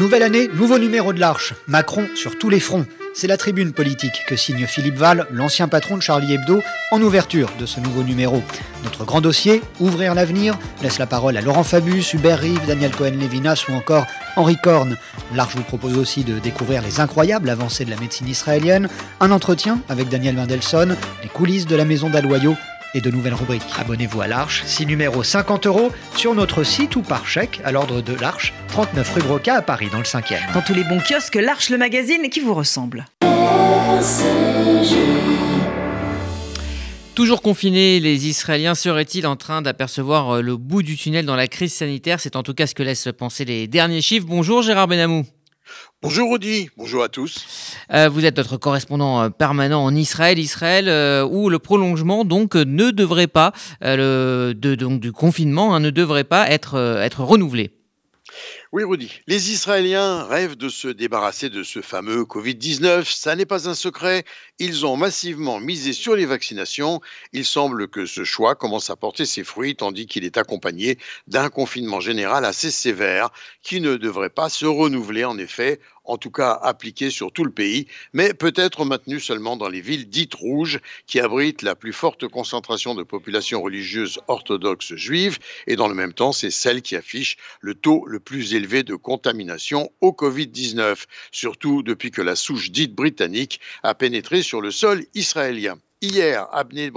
Nouvelle 0.00 0.22
année, 0.22 0.48
nouveau 0.54 0.78
numéro 0.78 1.12
de 1.12 1.20
l'Arche. 1.20 1.52
Macron 1.68 2.08
sur 2.14 2.38
tous 2.38 2.48
les 2.48 2.58
fronts. 2.58 2.86
C'est 3.12 3.26
la 3.26 3.36
tribune 3.36 3.74
politique 3.74 4.22
que 4.26 4.34
signe 4.34 4.64
Philippe 4.64 4.96
Val, 4.96 5.26
l'ancien 5.30 5.68
patron 5.68 5.98
de 5.98 6.02
Charlie 6.02 6.32
Hebdo, 6.32 6.62
en 6.90 7.02
ouverture 7.02 7.50
de 7.58 7.66
ce 7.66 7.80
nouveau 7.80 8.02
numéro. 8.02 8.42
Notre 8.82 9.04
grand 9.04 9.20
dossier, 9.20 9.60
Ouvrir 9.78 10.14
l'avenir, 10.14 10.58
laisse 10.82 10.98
la 10.98 11.04
parole 11.04 11.36
à 11.36 11.42
Laurent 11.42 11.64
Fabius, 11.64 12.14
Hubert 12.14 12.38
Rive, 12.38 12.66
Daniel 12.66 12.92
Cohen-Levinas 12.92 13.66
ou 13.68 13.74
encore 13.74 14.06
Henri 14.36 14.56
Korn. 14.56 14.96
L'Arche 15.34 15.56
vous 15.56 15.64
propose 15.64 15.98
aussi 15.98 16.24
de 16.24 16.38
découvrir 16.38 16.80
les 16.80 16.98
incroyables 16.98 17.50
avancées 17.50 17.84
de 17.84 17.90
la 17.90 18.00
médecine 18.00 18.26
israélienne, 18.26 18.88
un 19.20 19.30
entretien 19.30 19.80
avec 19.90 20.08
Daniel 20.08 20.34
Mendelssohn, 20.34 20.96
les 21.22 21.28
coulisses 21.28 21.66
de 21.66 21.76
la 21.76 21.84
maison 21.84 22.08
d'Aloyau 22.08 22.56
et 22.94 23.00
de 23.00 23.10
nouvelles 23.10 23.34
rubriques. 23.34 23.62
Abonnez-vous 23.78 24.20
à 24.20 24.26
l'Arche, 24.26 24.62
6 24.66 24.86
numéros 24.86 25.22
50 25.22 25.66
euros 25.66 25.92
sur 26.16 26.34
notre 26.34 26.64
site 26.64 26.96
ou 26.96 27.02
par 27.02 27.26
chèque 27.26 27.60
à 27.64 27.72
l'ordre 27.72 28.00
de 28.00 28.14
l'Arche, 28.14 28.52
39 28.68 29.14
rue 29.14 29.22
Broca 29.22 29.54
à 29.54 29.62
Paris 29.62 29.88
dans 29.90 29.98
le 29.98 30.04
5e. 30.04 30.52
Dans 30.54 30.62
tous 30.62 30.74
les 30.74 30.84
bons 30.84 31.00
kiosques, 31.00 31.36
l'Arche 31.36 31.70
le 31.70 31.78
magazine 31.78 32.28
qui 32.30 32.40
vous 32.40 32.54
ressemble. 32.54 33.06
Toujours 37.14 37.42
confinés, 37.42 38.00
les 38.00 38.28
Israéliens 38.28 38.74
seraient-ils 38.74 39.26
en 39.26 39.36
train 39.36 39.60
d'apercevoir 39.60 40.36
euh, 40.36 40.40
le 40.40 40.56
bout 40.56 40.82
du 40.82 40.96
tunnel 40.96 41.26
dans 41.26 41.36
la 41.36 41.48
crise 41.48 41.74
sanitaire? 41.74 42.18
C'est 42.18 42.34
en 42.34 42.42
tout 42.42 42.54
cas 42.54 42.66
ce 42.66 42.74
que 42.74 42.82
laissent 42.82 43.08
penser 43.16 43.44
les 43.44 43.66
derniers 43.66 44.00
chiffres. 44.00 44.26
Bonjour 44.26 44.62
Gérard 44.62 44.88
Benamou. 44.88 45.26
Bonjour 46.02 46.32
Rudy, 46.32 46.70
bonjour 46.76 47.02
à 47.02 47.08
tous. 47.08 47.76
Euh, 47.92 48.08
vous 48.08 48.24
êtes 48.24 48.36
notre 48.36 48.56
correspondant 48.56 49.22
euh, 49.22 49.28
permanent 49.28 49.84
en 49.84 49.94
Israël, 49.94 50.38
Israël 50.38 50.88
euh, 50.88 51.24
où 51.24 51.50
le 51.50 51.58
prolongement 51.58 52.24
donc 52.24 52.54
ne 52.54 52.90
devrait 52.90 53.26
pas, 53.26 53.52
de, 53.82 54.54
donc 54.54 55.00
du 55.00 55.12
confinement 55.12 55.74
hein, 55.74 55.80
ne 55.80 55.90
devrait 55.90 56.24
pas 56.24 56.48
être 56.50 57.22
renouvelé. 57.22 57.70
Oui, 58.72 58.84
Rudy. 58.84 59.10
Les 59.26 59.50
Israéliens 59.50 60.22
rêvent 60.22 60.54
de 60.54 60.68
se 60.68 60.86
débarrasser 60.86 61.50
de 61.50 61.64
ce 61.64 61.82
fameux 61.82 62.22
Covid-19. 62.22 63.02
Ça 63.04 63.34
n'est 63.34 63.44
pas 63.44 63.68
un 63.68 63.74
secret. 63.74 64.22
Ils 64.60 64.86
ont 64.86 64.96
massivement 64.96 65.58
misé 65.58 65.92
sur 65.92 66.14
les 66.14 66.24
vaccinations. 66.24 67.00
Il 67.32 67.44
semble 67.44 67.88
que 67.88 68.06
ce 68.06 68.22
choix 68.22 68.54
commence 68.54 68.88
à 68.88 68.94
porter 68.94 69.26
ses 69.26 69.42
fruits, 69.42 69.74
tandis 69.74 70.06
qu'il 70.06 70.24
est 70.24 70.36
accompagné 70.36 70.98
d'un 71.26 71.48
confinement 71.48 71.98
général 71.98 72.44
assez 72.44 72.70
sévère 72.70 73.30
qui 73.64 73.80
ne 73.80 73.96
devrait 73.96 74.30
pas 74.30 74.48
se 74.48 74.66
renouveler, 74.66 75.24
en 75.24 75.36
effet, 75.36 75.80
en 76.04 76.16
tout 76.18 76.30
cas 76.30 76.58
appliqué 76.62 77.10
sur 77.10 77.32
tout 77.32 77.44
le 77.44 77.50
pays, 77.50 77.86
mais 78.12 78.34
peut-être 78.34 78.84
maintenu 78.84 79.20
seulement 79.20 79.56
dans 79.56 79.68
les 79.68 79.80
villes 79.80 80.08
dites 80.08 80.34
rouges, 80.34 80.80
qui 81.06 81.20
abritent 81.20 81.62
la 81.62 81.74
plus 81.74 81.92
forte 81.92 82.28
concentration 82.28 82.94
de 82.94 83.02
population 83.02 83.62
religieuse 83.62 84.20
orthodoxe 84.28 84.94
juive, 84.94 85.38
et 85.66 85.76
dans 85.76 85.88
le 85.88 85.94
même 85.94 86.12
temps, 86.12 86.32
c'est 86.32 86.50
celle 86.50 86.82
qui 86.82 86.96
affiche 86.96 87.36
le 87.60 87.74
taux 87.74 88.04
le 88.06 88.20
plus 88.20 88.54
élevé 88.54 88.82
de 88.82 88.94
contamination 88.94 89.90
au 90.00 90.12
Covid-19, 90.12 91.04
surtout 91.32 91.82
depuis 91.82 92.10
que 92.10 92.22
la 92.22 92.36
souche 92.36 92.70
dite 92.70 92.94
britannique 92.94 93.60
a 93.82 93.94
pénétré 93.94 94.42
sur 94.42 94.60
le 94.60 94.70
sol 94.70 95.04
israélien. 95.14 95.78
Hier, 96.02 96.48
à 96.52 96.64
Bnei 96.64 96.90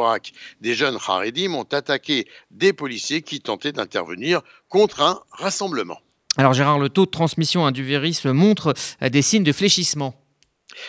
des 0.61 0.75
jeunes 0.75 0.97
Haredim 1.05 1.55
ont 1.55 1.63
attaqué 1.63 2.25
des 2.51 2.71
policiers 2.71 3.21
qui 3.21 3.41
tentaient 3.41 3.73
d'intervenir 3.73 4.41
contre 4.69 5.01
un 5.01 5.21
rassemblement. 5.31 5.99
Alors 6.35 6.53
Gérard, 6.53 6.79
le 6.79 6.89
taux 6.89 7.05
de 7.05 7.11
transmission 7.11 7.65
hein, 7.65 7.71
du 7.71 7.83
virus 7.83 8.25
montre 8.25 8.73
euh, 9.03 9.09
des 9.09 9.21
signes 9.21 9.43
de 9.43 9.51
fléchissement. 9.51 10.15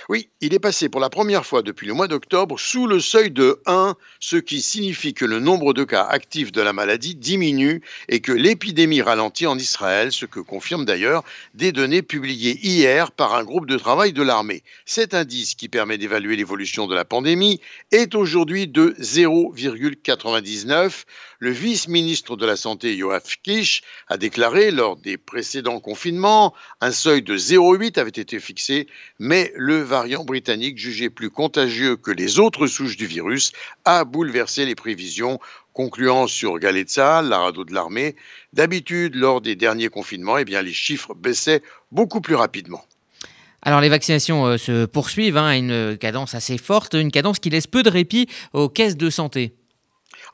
Oui, 0.09 0.31
il 0.41 0.55
est 0.55 0.59
passé 0.59 0.89
pour 0.89 1.01
la 1.01 1.11
première 1.11 1.45
fois 1.45 1.61
depuis 1.61 1.87
le 1.87 1.93
mois 1.93 2.09
d'octobre 2.09 2.59
sous 2.59 2.87
le 2.87 3.01
seuil 3.01 3.31
de 3.31 3.61
1, 3.67 3.97
ce 4.19 4.37
qui 4.37 4.63
signifie 4.63 5.13
que 5.13 5.27
le 5.27 5.41
nombre 5.41 5.75
de 5.75 5.85
cas 5.85 6.05
actifs 6.05 6.53
de 6.53 6.63
la 6.63 6.73
maladie 6.73 7.15
diminue 7.15 7.83
et 8.09 8.21
que 8.21 8.33
l'épidémie 8.33 9.03
ralentit 9.03 9.47
en 9.47 9.59
Israël, 9.59 10.13
ce 10.13 10.25
que 10.25 10.41
confirment 10.41 10.87
d'ailleurs 10.87 11.23
des 11.53 11.73
données 11.73 12.01
publiées 12.01 12.59
hier 12.63 13.13
par 13.13 13.35
un 13.35 13.45
groupe 13.45 13.67
de 13.67 13.77
travail 13.77 14.15
de 14.15 14.23
l'armée. 14.23 14.63
Cet 14.87 15.13
indice, 15.13 15.55
qui 15.55 15.69
permet 15.69 15.99
d'évaluer 15.99 16.37
l'évolution 16.37 16.87
de 16.87 16.95
la 16.95 17.05
pandémie, 17.05 17.61
est 17.91 18.15
aujourd'hui 18.15 18.67
de 18.67 18.97
0,99 19.01 21.05
le 21.45 21.51
vice-ministre 21.51 22.37
de 22.37 22.47
la 22.47 22.57
Santé, 22.57 22.97
Yoav 22.97 23.37
Kish, 23.43 23.83
a 24.09 24.17
déclaré 24.17 24.71
lors 24.71 24.97
des 24.97 25.19
précédents 25.19 25.79
confinements, 25.79 26.55
un 26.81 26.91
seuil 26.91 27.21
de 27.21 27.37
0,8 27.37 28.01
avait 28.01 28.09
été 28.09 28.41
fixé, 28.41 28.87
mais 29.19 29.53
le 29.55 29.83
variant 29.83 30.25
britannique, 30.25 30.79
jugé 30.79 31.11
plus 31.11 31.29
contagieux 31.29 31.97
que 31.97 32.11
les 32.11 32.39
autres 32.39 32.67
souches 32.67 32.97
du 32.97 33.05
virus, 33.05 33.53
a 33.85 34.05
bouleversé 34.05 34.65
les 34.65 34.75
prévisions 34.75 35.39
concluant 35.75 36.27
sur 36.27 36.59
Galetza, 36.59 37.21
la 37.21 37.41
radeau 37.41 37.65
de 37.65 37.75
l'armée, 37.75 38.17
d'habitude, 38.55 39.15
lors 39.15 39.43
des 39.43 39.55
derniers 39.55 39.91
confinements, 39.91 40.39
eh 40.39 40.47
bien, 40.47 40.63
les 40.63 40.73
chiffres 40.73 41.13
baissaient 41.15 41.61
beaucoup 41.93 42.23
plus 42.23 42.37
rapidement. 42.37 42.87
Alors 43.61 43.83
les 43.83 43.91
vaccinations 43.91 44.47
euh, 44.47 44.57
se 44.57 44.87
poursuivent 44.87 45.37
hein, 45.37 45.47
à 45.47 45.57
une 45.57 45.99
cadence 45.99 46.35
assez 46.35 46.57
forte, 46.57 46.95
une 46.95 47.11
cadence 47.11 47.39
qui 47.39 47.51
laisse 47.51 47.67
peu 47.67 47.83
de 47.83 47.91
répit 47.91 48.29
aux 48.55 48.71
caisses 48.71 48.97
de 48.97 49.11
santé. 49.11 49.55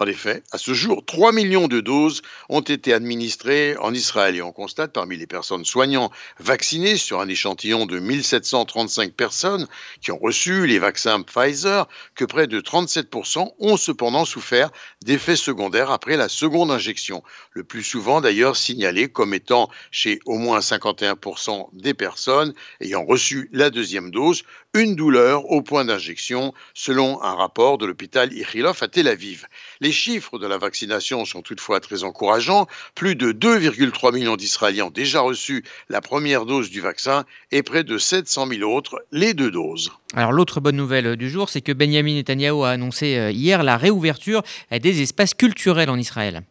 En 0.02 0.06
effet, 0.06 0.42
à 0.50 0.56
ce 0.56 0.72
jour, 0.72 1.04
3 1.04 1.32
millions 1.32 1.68
de 1.68 1.80
doses 1.80 2.22
ont 2.48 2.62
été 2.62 2.94
administrées 2.94 3.76
en 3.76 3.92
Israël 3.92 4.34
et 4.34 4.40
on 4.40 4.50
constate 4.50 4.94
parmi 4.94 5.18
les 5.18 5.26
personnes 5.26 5.66
soignantes 5.66 6.10
vaccinées 6.38 6.96
sur 6.96 7.20
un 7.20 7.28
échantillon 7.28 7.84
de 7.84 7.98
1735 7.98 9.12
personnes 9.12 9.68
qui 10.00 10.10
ont 10.10 10.18
reçu 10.18 10.66
les 10.66 10.78
vaccins 10.78 11.20
Pfizer 11.20 11.86
que 12.14 12.24
près 12.24 12.46
de 12.46 12.62
37% 12.62 13.52
ont 13.58 13.76
cependant 13.76 14.24
souffert 14.24 14.70
d'effets 15.04 15.36
secondaires 15.36 15.90
après 15.90 16.16
la 16.16 16.30
seconde 16.30 16.70
injection, 16.70 17.22
le 17.52 17.62
plus 17.62 17.82
souvent 17.82 18.22
d'ailleurs 18.22 18.56
signalé 18.56 19.08
comme 19.08 19.34
étant 19.34 19.68
chez 19.90 20.18
au 20.24 20.38
moins 20.38 20.60
51% 20.60 21.68
des 21.74 21.92
personnes 21.92 22.54
ayant 22.80 23.04
reçu 23.04 23.50
la 23.52 23.68
deuxième 23.68 24.10
dose 24.10 24.44
une 24.74 24.94
douleur 24.94 25.50
au 25.50 25.62
point 25.62 25.84
d'injection, 25.84 26.54
selon 26.74 27.22
un 27.22 27.34
rapport 27.34 27.78
de 27.78 27.86
l'hôpital 27.86 28.32
Ichilov 28.32 28.78
à 28.82 28.88
Tel 28.88 29.08
Aviv. 29.08 29.46
Les 29.80 29.90
chiffres 29.90 30.38
de 30.38 30.46
la 30.46 30.58
vaccination 30.58 31.24
sont 31.24 31.42
toutefois 31.42 31.80
très 31.80 32.04
encourageants. 32.04 32.66
Plus 32.94 33.16
de 33.16 33.32
2,3 33.32 34.14
millions 34.14 34.36
d'Israéliens 34.36 34.86
ont 34.86 34.90
déjà 34.90 35.20
reçu 35.20 35.64
la 35.88 36.00
première 36.00 36.46
dose 36.46 36.70
du 36.70 36.80
vaccin 36.80 37.24
et 37.50 37.62
près 37.62 37.82
de 37.82 37.98
700 37.98 38.46
000 38.46 38.70
autres 38.70 39.04
les 39.10 39.34
deux 39.34 39.50
doses. 39.50 39.90
Alors 40.14 40.32
l'autre 40.32 40.60
bonne 40.60 40.76
nouvelle 40.76 41.16
du 41.16 41.30
jour, 41.30 41.48
c'est 41.48 41.60
que 41.60 41.72
Benjamin 41.72 42.14
Netanyahu 42.14 42.64
a 42.64 42.70
annoncé 42.70 43.16
euh, 43.16 43.30
hier 43.30 43.62
la 43.62 43.76
réouverture 43.76 44.42
des 44.70 45.02
espaces 45.02 45.34
culturels 45.34 45.90
en 45.90 45.98
Israël. 45.98 46.42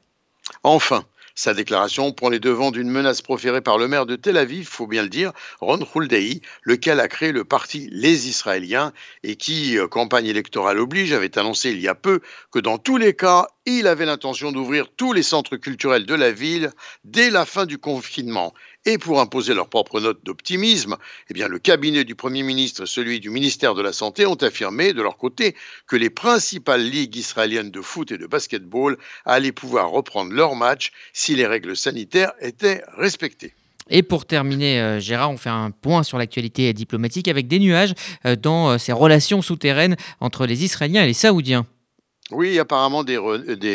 Enfin, 0.64 1.04
sa 1.40 1.54
déclaration 1.54 2.12
prend 2.12 2.28
les 2.28 2.42
devants 2.42 2.70
d'une 2.70 2.90
menace 2.90 3.22
proférée 3.22 3.62
par 3.62 3.78
le 3.78 3.88
maire 3.88 4.06
de 4.06 4.18
Tel 4.18 4.36
Aviv, 4.36 4.68
faut 4.68 4.88
bien 4.88 5.04
le 5.04 5.08
dire, 5.08 5.32
Ron 5.62 5.80
Huldei, 5.96 6.42
lequel 6.64 7.00
a 7.00 7.08
créé 7.08 7.32
le 7.32 7.46
parti 7.46 7.88
Les 7.94 8.28
Israéliens 8.28 8.92
et 9.24 9.38
qui, 9.38 9.78
euh, 9.78 9.88
campagne 9.88 10.26
électorale 10.26 10.80
oblige, 10.80 11.14
avait 11.14 11.38
annoncé 11.38 11.72
il 11.72 11.80
y 11.80 11.88
a 11.88 11.96
peu 11.96 12.20
que 12.52 12.60
dans 12.60 12.78
tous 12.78 12.98
les 12.98 13.14
cas, 13.14 13.48
il 13.66 13.88
avait 13.88 14.06
l'intention 14.06 14.52
d'ouvrir 14.52 14.88
tous 14.98 15.14
les 15.14 15.24
centres 15.24 15.56
culturels 15.56 16.06
de 16.06 16.14
la 16.14 16.34
ville 16.34 16.72
dès 17.06 17.30
la 17.30 17.46
fin 17.46 17.66
du 17.66 17.78
confinement. 17.78 18.54
Et 18.86 18.98
pour 18.98 19.20
imposer 19.20 19.54
leur 19.54 19.68
propre 19.68 20.00
note 20.00 20.24
d'optimisme, 20.24 20.96
eh 21.30 21.34
le 21.34 21.60
cabinet 21.60 22.06
du 22.06 22.16
Premier 22.16 22.44
ministre 22.44 22.84
et 22.84 22.88
celui 22.88 23.20
du 23.20 23.30
ministère 23.30 23.76
de 23.76 23.82
la 23.82 23.92
Santé 23.92 24.26
ont 24.26 24.36
affirmé 24.36 24.94
de 24.94 25.02
leur 25.02 25.18
côté 25.18 25.56
que 25.86 25.98
les 25.98 26.10
principales 26.10 26.84
ligues 26.84 27.18
israéliennes 27.18 27.72
de 27.72 27.82
foot 27.82 28.12
et 28.12 28.18
de 28.18 28.26
basketball 28.26 28.98
allaient 29.26 29.52
pouvoir 29.52 29.90
reprendre 29.90 30.32
leurs 30.32 30.56
matchs 30.56 30.92
si 31.12 31.36
les 31.36 31.46
règles 31.46 31.76
sanitaires 31.76 32.32
étaient 32.40 32.82
respectées. 32.98 33.54
Et 33.90 34.04
pour 34.04 34.26
terminer, 34.26 34.80
euh, 34.80 35.00
Gérard, 35.00 35.32
on 35.32 35.38
fait 35.38 35.50
un 35.50 35.72
point 35.72 36.04
sur 36.04 36.18
l'actualité 36.18 36.72
diplomatique 36.74 37.28
avec 37.28 37.48
des 37.48 37.60
nuages 37.60 37.94
euh, 38.26 38.36
dans 38.36 38.70
euh, 38.70 38.78
ces 38.78 38.92
relations 38.92 39.42
souterraines 39.42 39.98
entre 40.20 40.46
les 40.46 40.64
Israéliens 40.64 41.04
et 41.04 41.08
les 41.08 41.14
Saoudiens. 41.14 41.66
Oui, 42.32 42.60
apparemment 42.60 43.04
des, 43.04 43.18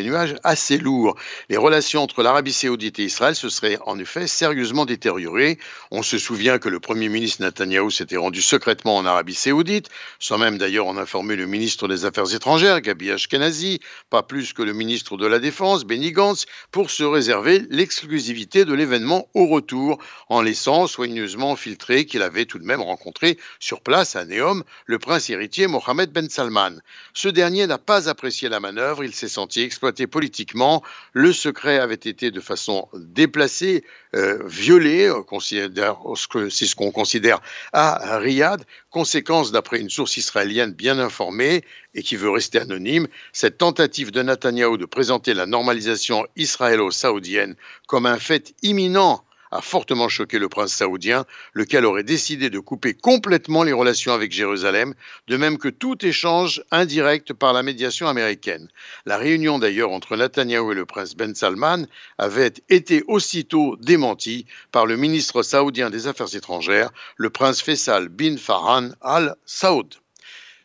nuages 0.04 0.36
assez 0.44 0.78
lourds. 0.78 1.16
Les 1.48 1.56
relations 1.56 2.04
entre 2.04 2.22
l'Arabie 2.22 2.52
saoudite 2.52 3.00
et 3.00 3.04
Israël 3.04 3.34
se 3.34 3.48
seraient 3.48 3.80
en 3.84 3.98
effet 3.98 4.28
sérieusement 4.28 4.86
détériorées. 4.86 5.58
On 5.90 6.04
se 6.04 6.18
souvient 6.18 6.60
que 6.60 6.68
le 6.68 6.78
Premier 6.78 7.08
ministre 7.08 7.42
Netanyahou 7.42 7.90
s'était 7.90 8.16
rendu 8.16 8.40
secrètement 8.40 8.96
en 8.96 9.06
Arabie 9.06 9.34
saoudite, 9.34 9.88
sans 10.20 10.38
même 10.38 10.56
d'ailleurs 10.56 10.86
en 10.86 10.96
informer 10.96 11.34
le 11.34 11.46
ministre 11.46 11.88
des 11.88 12.04
Affaires 12.04 12.32
étrangères, 12.32 12.80
Gabi 12.80 13.10
Ashkenazi, 13.10 13.80
pas 14.08 14.22
plus 14.22 14.52
que 14.52 14.62
le 14.62 14.72
ministre 14.72 15.16
de 15.16 15.26
la 15.26 15.40
Défense, 15.40 15.84
Benny 15.84 16.12
Gantz, 16.12 16.46
pour 16.70 16.92
se 16.92 17.02
réserver 17.02 17.64
l'exclusivité 17.70 18.64
de 18.64 18.72
l'événement 18.72 19.26
au 19.34 19.46
retour, 19.46 19.98
en 20.28 20.42
laissant 20.42 20.86
soigneusement 20.86 21.56
filtrer 21.56 22.06
qu'il 22.06 22.22
avait 22.22 22.44
tout 22.44 22.60
de 22.60 22.64
même 22.64 22.82
rencontré 22.82 23.36
sur 23.58 23.80
place 23.80 24.14
à 24.14 24.24
Neom 24.24 24.62
le 24.86 25.00
prince 25.00 25.28
héritier 25.28 25.66
Mohamed 25.66 26.12
Ben 26.12 26.30
Salman. 26.30 26.78
Ce 27.14 27.26
dernier 27.28 27.66
n'a 27.66 27.78
pas 27.78 28.08
la 28.48 28.60
manœuvre, 28.60 29.04
il 29.04 29.14
s'est 29.14 29.28
senti 29.28 29.62
exploité 29.62 30.06
politiquement. 30.06 30.82
Le 31.12 31.32
secret 31.32 31.78
avait 31.78 31.94
été 31.94 32.30
de 32.30 32.40
façon 32.40 32.88
déplacée, 32.94 33.84
euh, 34.14 34.38
violé, 34.46 35.10
c'est 35.38 36.66
ce 36.66 36.74
qu'on 36.74 36.90
considère 36.90 37.40
à 37.72 38.18
Riyad. 38.18 38.64
Conséquence, 38.90 39.52
d'après 39.52 39.80
une 39.80 39.90
source 39.90 40.16
israélienne 40.16 40.72
bien 40.72 40.98
informée 40.98 41.64
et 41.94 42.02
qui 42.02 42.16
veut 42.16 42.30
rester 42.30 42.60
anonyme, 42.60 43.08
cette 43.32 43.58
tentative 43.58 44.10
de 44.10 44.22
Netanyahou 44.22 44.76
de 44.76 44.86
présenter 44.86 45.34
la 45.34 45.46
normalisation 45.46 46.26
israélo-saoudienne 46.36 47.56
comme 47.86 48.06
un 48.06 48.18
fait 48.18 48.54
imminent 48.62 49.24
a 49.54 49.60
fortement 49.60 50.08
choqué 50.08 50.40
le 50.40 50.48
prince 50.48 50.74
saoudien, 50.74 51.24
lequel 51.52 51.86
aurait 51.86 52.02
décidé 52.02 52.50
de 52.50 52.58
couper 52.58 52.92
complètement 52.92 53.62
les 53.62 53.72
relations 53.72 54.12
avec 54.12 54.32
Jérusalem, 54.32 54.94
de 55.28 55.36
même 55.36 55.58
que 55.58 55.68
tout 55.68 56.04
échange 56.04 56.62
indirect 56.72 57.32
par 57.32 57.52
la 57.52 57.62
médiation 57.62 58.08
américaine. 58.08 58.68
La 59.06 59.16
réunion 59.16 59.60
d'ailleurs 59.60 59.92
entre 59.92 60.16
Netanyahou 60.16 60.72
et 60.72 60.74
le 60.74 60.86
prince 60.86 61.14
Ben 61.14 61.36
Salman 61.36 61.86
avait 62.18 62.52
été 62.68 63.04
aussitôt 63.06 63.76
démentie 63.76 64.44
par 64.72 64.86
le 64.86 64.96
ministre 64.96 65.42
saoudien 65.42 65.88
des 65.88 66.08
Affaires 66.08 66.34
étrangères, 66.34 66.90
le 67.16 67.30
prince 67.30 67.62
Faisal 67.62 68.08
bin 68.08 68.36
Farhan 68.36 68.90
al 69.00 69.36
Saoud. 69.46 69.94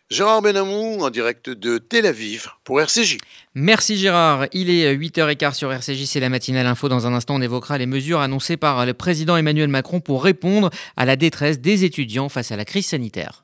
Gérard 0.09 0.41
Benamou 0.41 1.03
en 1.03 1.11
direct 1.11 1.51
de 1.51 1.77
Tel 1.77 2.07
Aviv 2.07 2.47
pour 2.63 2.81
RCJ. 2.81 3.19
Merci 3.53 3.95
Gérard. 3.95 4.47
Il 4.53 4.71
est 4.71 4.95
8h15 4.95 5.53
sur 5.53 5.71
RCJ, 5.71 6.05
c'est 6.05 6.19
la 6.19 6.29
matinale 6.29 6.65
info. 6.65 6.89
Dans 6.89 7.05
un 7.05 7.13
instant, 7.13 7.35
on 7.35 7.41
évoquera 7.41 7.77
les 7.77 7.85
mesures 7.85 8.19
annoncées 8.19 8.57
par 8.57 8.87
le 8.87 8.95
président 8.95 9.37
Emmanuel 9.37 9.67
Macron 9.67 9.99
pour 9.99 10.23
répondre 10.23 10.71
à 10.97 11.05
la 11.05 11.15
détresse 11.15 11.59
des 11.59 11.85
étudiants 11.85 12.27
face 12.27 12.51
à 12.51 12.57
la 12.57 12.65
crise 12.65 12.87
sanitaire. 12.87 13.43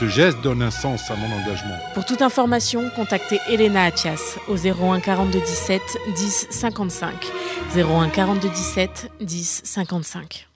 Ce 0.00 0.08
geste 0.08 0.40
donne 0.40 0.62
un 0.62 0.70
sens 0.70 1.10
à 1.10 1.14
mon 1.14 1.26
engagement. 1.26 1.76
Pour 1.92 2.06
toute 2.06 2.22
information, 2.22 2.88
contactez 2.96 3.38
Elena 3.50 3.84
Atias 3.84 4.38
au 4.48 4.56
01 4.56 4.98
42 5.00 5.38
17 5.38 5.82
10 6.16 6.46
55. 6.48 7.12
01 7.76 8.08
42 8.08 8.48
17 8.48 9.12
10 9.20 9.60
55. 9.62 10.48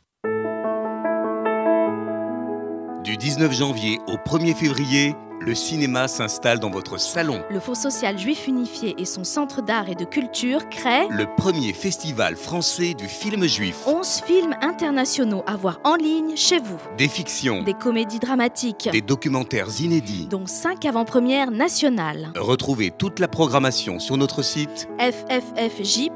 Du 3.05 3.19
19 3.19 3.53
janvier 3.53 3.99
au 4.07 4.17
1er 4.17 4.57
février, 4.57 5.15
le 5.45 5.55
cinéma 5.55 6.09
s'installe 6.09 6.59
dans 6.59 6.71
votre 6.71 6.99
salon. 6.99 7.43
Le 7.51 7.61
Fonds 7.61 7.75
social 7.75 8.19
juif 8.19 8.47
unifié 8.49 8.95
et 8.99 9.05
son 9.05 9.25
centre 9.25 9.61
d'art 9.63 9.89
et 9.89 9.95
de 9.95 10.05
culture 10.05 10.69
créent 10.71 11.09
le 11.11 11.27
premier 11.37 11.73
festival 11.73 12.37
français 12.37 12.95
du 12.95 13.07
film 13.09 13.45
juif. 13.47 13.77
11 13.87 14.23
films 14.27 14.55
internationaux 14.63 15.45
à 15.47 15.57
voir 15.57 15.81
en 15.85 15.97
ligne 15.97 16.37
chez 16.37 16.59
vous. 16.59 16.79
Des 16.97 17.09
fictions, 17.09 17.63
des 17.63 17.75
comédies 17.75 18.19
dramatiques, 18.19 18.89
des 18.91 19.03
documentaires 19.03 19.69
inédits, 19.81 20.27
dont 20.31 20.47
5 20.47 20.85
avant-premières 20.87 21.51
nationales. 21.51 22.33
Retrouvez 22.37 22.91
toute 22.91 23.19
la 23.19 23.29
programmation 23.29 23.99
sur 23.99 24.17
notre 24.17 24.43
site 24.43 24.89
fffj.fr. 24.99 26.15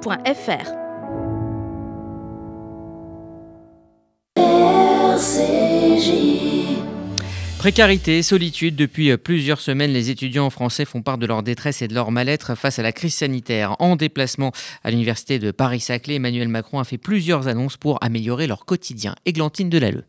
Précarité, 7.59 8.23
solitude, 8.23 8.77
depuis 8.77 9.17
plusieurs 9.17 9.61
semaines, 9.61 9.93
les 9.93 10.11
étudiants 10.11 10.49
français 10.49 10.85
font 10.85 11.03
part 11.03 11.19
de 11.19 11.27
leur 11.27 11.43
détresse 11.43 11.83
et 11.83 11.89
de 11.89 11.95
leur 11.95 12.13
mal-être 12.13 12.55
face 12.55 12.79
à 12.79 12.85
la 12.85 12.93
crise 12.93 13.15
sanitaire. 13.15 13.75
En 13.81 13.97
déplacement 13.97 14.53
à 14.85 14.93
l'université 14.93 15.41
de 15.41 15.51
Paris-Saclay, 15.51 16.15
Emmanuel 16.15 16.47
Macron 16.47 16.79
a 16.79 16.85
fait 16.85 16.99
plusieurs 16.99 17.49
annonces 17.49 17.77
pour 17.77 17.99
améliorer 18.01 18.47
leur 18.47 18.65
quotidien. 18.65 19.17
Églantine 19.27 19.71
Delalleux. 19.71 20.05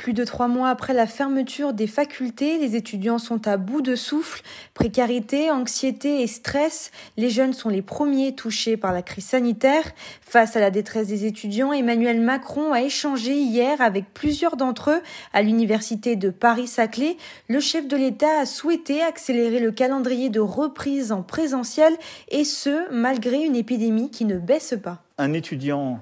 Plus 0.00 0.14
de 0.14 0.24
trois 0.24 0.48
mois 0.48 0.70
après 0.70 0.94
la 0.94 1.06
fermeture 1.06 1.74
des 1.74 1.86
facultés, 1.86 2.56
les 2.56 2.74
étudiants 2.74 3.18
sont 3.18 3.46
à 3.46 3.58
bout 3.58 3.82
de 3.82 3.94
souffle. 3.94 4.40
Précarité, 4.72 5.50
anxiété 5.50 6.22
et 6.22 6.26
stress, 6.26 6.90
les 7.18 7.28
jeunes 7.28 7.52
sont 7.52 7.68
les 7.68 7.82
premiers 7.82 8.34
touchés 8.34 8.78
par 8.78 8.94
la 8.94 9.02
crise 9.02 9.26
sanitaire. 9.26 9.84
Face 10.22 10.56
à 10.56 10.60
la 10.60 10.70
détresse 10.70 11.08
des 11.08 11.26
étudiants, 11.26 11.74
Emmanuel 11.74 12.18
Macron 12.18 12.72
a 12.72 12.80
échangé 12.80 13.34
hier 13.34 13.82
avec 13.82 14.06
plusieurs 14.14 14.56
d'entre 14.56 14.88
eux 14.88 15.02
à 15.34 15.42
l'université 15.42 16.16
de 16.16 16.30
Paris-Saclay. 16.30 17.18
Le 17.48 17.60
chef 17.60 17.86
de 17.86 17.98
l'État 17.98 18.40
a 18.40 18.46
souhaité 18.46 19.02
accélérer 19.02 19.60
le 19.60 19.70
calendrier 19.70 20.30
de 20.30 20.40
reprise 20.40 21.12
en 21.12 21.20
présentiel 21.20 21.92
et 22.30 22.44
ce, 22.44 22.90
malgré 22.90 23.44
une 23.44 23.54
épidémie 23.54 24.10
qui 24.10 24.24
ne 24.24 24.38
baisse 24.38 24.74
pas. 24.82 25.02
Un 25.18 25.34
étudiant 25.34 26.00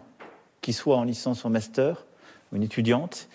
qui 0.60 0.72
soit 0.72 0.98
en 0.98 1.02
licence 1.02 1.42
ou 1.42 1.48
master, 1.48 2.06
ou 2.52 2.56
une 2.58 2.62
étudiante, 2.62 3.26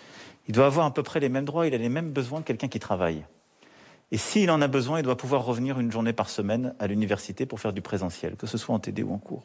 il 0.46 0.54
doit 0.54 0.66
avoir 0.66 0.86
à 0.86 0.94
peu 0.94 1.02
près 1.02 1.20
les 1.20 1.28
mêmes 1.28 1.44
droits, 1.44 1.66
il 1.66 1.74
a 1.74 1.78
les 1.78 1.88
mêmes 1.88 2.10
besoins 2.10 2.40
que 2.40 2.46
quelqu'un 2.46 2.68
qui 2.68 2.80
travaille. 2.80 3.24
Et 4.14 4.16
s'il 4.16 4.50
en 4.50 4.60
a 4.60 4.68
besoin, 4.68 5.00
il 5.00 5.02
doit 5.02 5.16
pouvoir 5.16 5.44
revenir 5.44 5.80
une 5.80 5.90
journée 5.90 6.12
par 6.12 6.28
semaine 6.28 6.74
à 6.78 6.86
l'université 6.86 7.46
pour 7.46 7.58
faire 7.58 7.72
du 7.72 7.80
présentiel, 7.80 8.36
que 8.36 8.46
ce 8.46 8.58
soit 8.58 8.74
en 8.74 8.78
TD 8.78 9.02
ou 9.02 9.12
en 9.12 9.18
cours. 9.18 9.42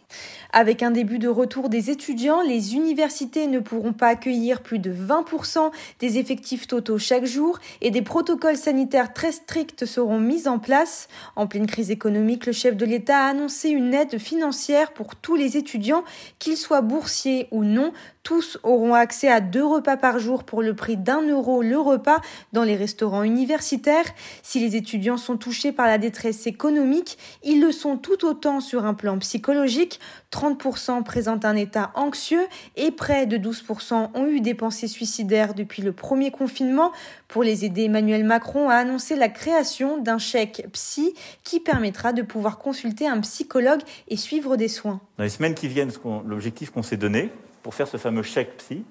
Avec 0.54 0.84
un 0.84 0.92
début 0.92 1.18
de 1.18 1.28
retour 1.28 1.70
des 1.70 1.90
étudiants, 1.90 2.42
les 2.42 2.76
universités 2.76 3.48
ne 3.48 3.60
pourront 3.60 3.94
pas 3.94 4.10
accueillir 4.10 4.62
plus 4.62 4.78
de 4.78 4.94
20% 4.94 5.72
des 6.00 6.20
effectifs 6.20 6.68
totaux 6.68 7.00
chaque 7.00 7.26
jour 7.26 7.58
et 7.82 7.90
des 7.90 8.04
protocoles 8.04 8.58
sanitaires 8.58 9.14
très 9.14 9.32
stricts 9.32 9.86
seront 9.86 10.20
mis 10.20 10.48
en 10.48 10.60
place. 10.60 11.08
En 11.36 11.48
pleine 11.48 11.66
crise 11.66 11.90
économique, 11.90 12.46
le 12.46 12.54
chef 12.54 12.76
de 12.76 12.86
l'État 12.86 13.26
a 13.26 13.30
annoncé 13.30 13.70
une 13.70 13.94
aide 13.94 14.20
financière 14.20 14.92
pour 14.92 15.16
tous 15.16 15.36
les 15.36 15.58
étudiants, 15.58 16.04
qu'ils 16.38 16.58
soient 16.58 16.82
boursiers 16.82 17.48
ou 17.50 17.64
non. 17.64 17.92
Tous 18.30 18.60
auront 18.62 18.94
accès 18.94 19.28
à 19.28 19.42
deux 19.42 19.66
repas 19.66 19.98
par 19.98 20.20
jour 20.20 20.44
pour 20.44 20.62
le 20.62 20.76
prix 20.76 20.98
d'un 20.98 21.24
euro 21.24 21.64
le 21.64 21.80
repas 21.80 22.22
dans 22.54 22.62
les 22.62 22.76
restaurants 22.76 23.24
universitaires. 23.24 24.06
Si 24.44 24.60
les 24.60 24.76
étudiants 24.76 25.18
sont 25.18 25.36
touchés 25.36 25.72
par 25.72 25.88
la 25.88 25.98
détresse 25.98 26.46
économique, 26.46 27.18
ils 27.44 27.60
le 27.60 27.72
sont 27.72 27.98
tout 27.98 28.24
autant 28.26 28.62
sur 28.62 28.86
un 28.86 28.94
plan 28.94 29.18
psychologique. 29.18 30.00
30% 30.32 31.02
présentent 31.02 31.44
un 31.44 31.56
état 31.56 31.90
anxieux 31.96 32.46
et 32.76 32.92
près 32.92 33.26
de 33.26 33.36
12% 33.36 34.10
ont 34.14 34.28
eu 34.28 34.42
des 34.42 34.54
pensées 34.54 34.88
suicidaires 34.88 35.56
depuis 35.56 35.82
le 35.82 35.92
premier 35.92 36.30
confinement. 36.30 36.92
Pour 37.30 37.42
les 37.42 37.66
aider, 37.66 37.86
Emmanuel 37.86 38.24
Macron 38.24 38.70
a 38.70 38.76
annoncé 38.76 39.16
la 39.16 39.30
création 39.30 39.98
d'un 39.98 40.20
chèque 40.20 40.68
psy 40.74 41.16
qui 41.44 41.60
permettra 41.60 42.14
de 42.14 42.22
pouvoir 42.22 42.60
consulter 42.60 43.08
un 43.08 43.22
psychologue 43.22 43.82
et 44.08 44.18
suivre 44.18 44.56
des 44.56 44.68
soins. 44.68 45.02
Dans 45.18 45.24
les 45.24 45.32
semaines 45.32 45.56
qui 45.56 45.68
viennent, 45.68 45.92
l'objectif 46.28 46.70
qu'on 46.70 46.84
s'est 46.84 46.96
donné 46.96 47.32
pour 47.64 47.76
faire 47.76 47.88
ce 47.88 47.98
fameux 47.98 48.24
chèque 48.24 48.58
psy, 48.58 48.84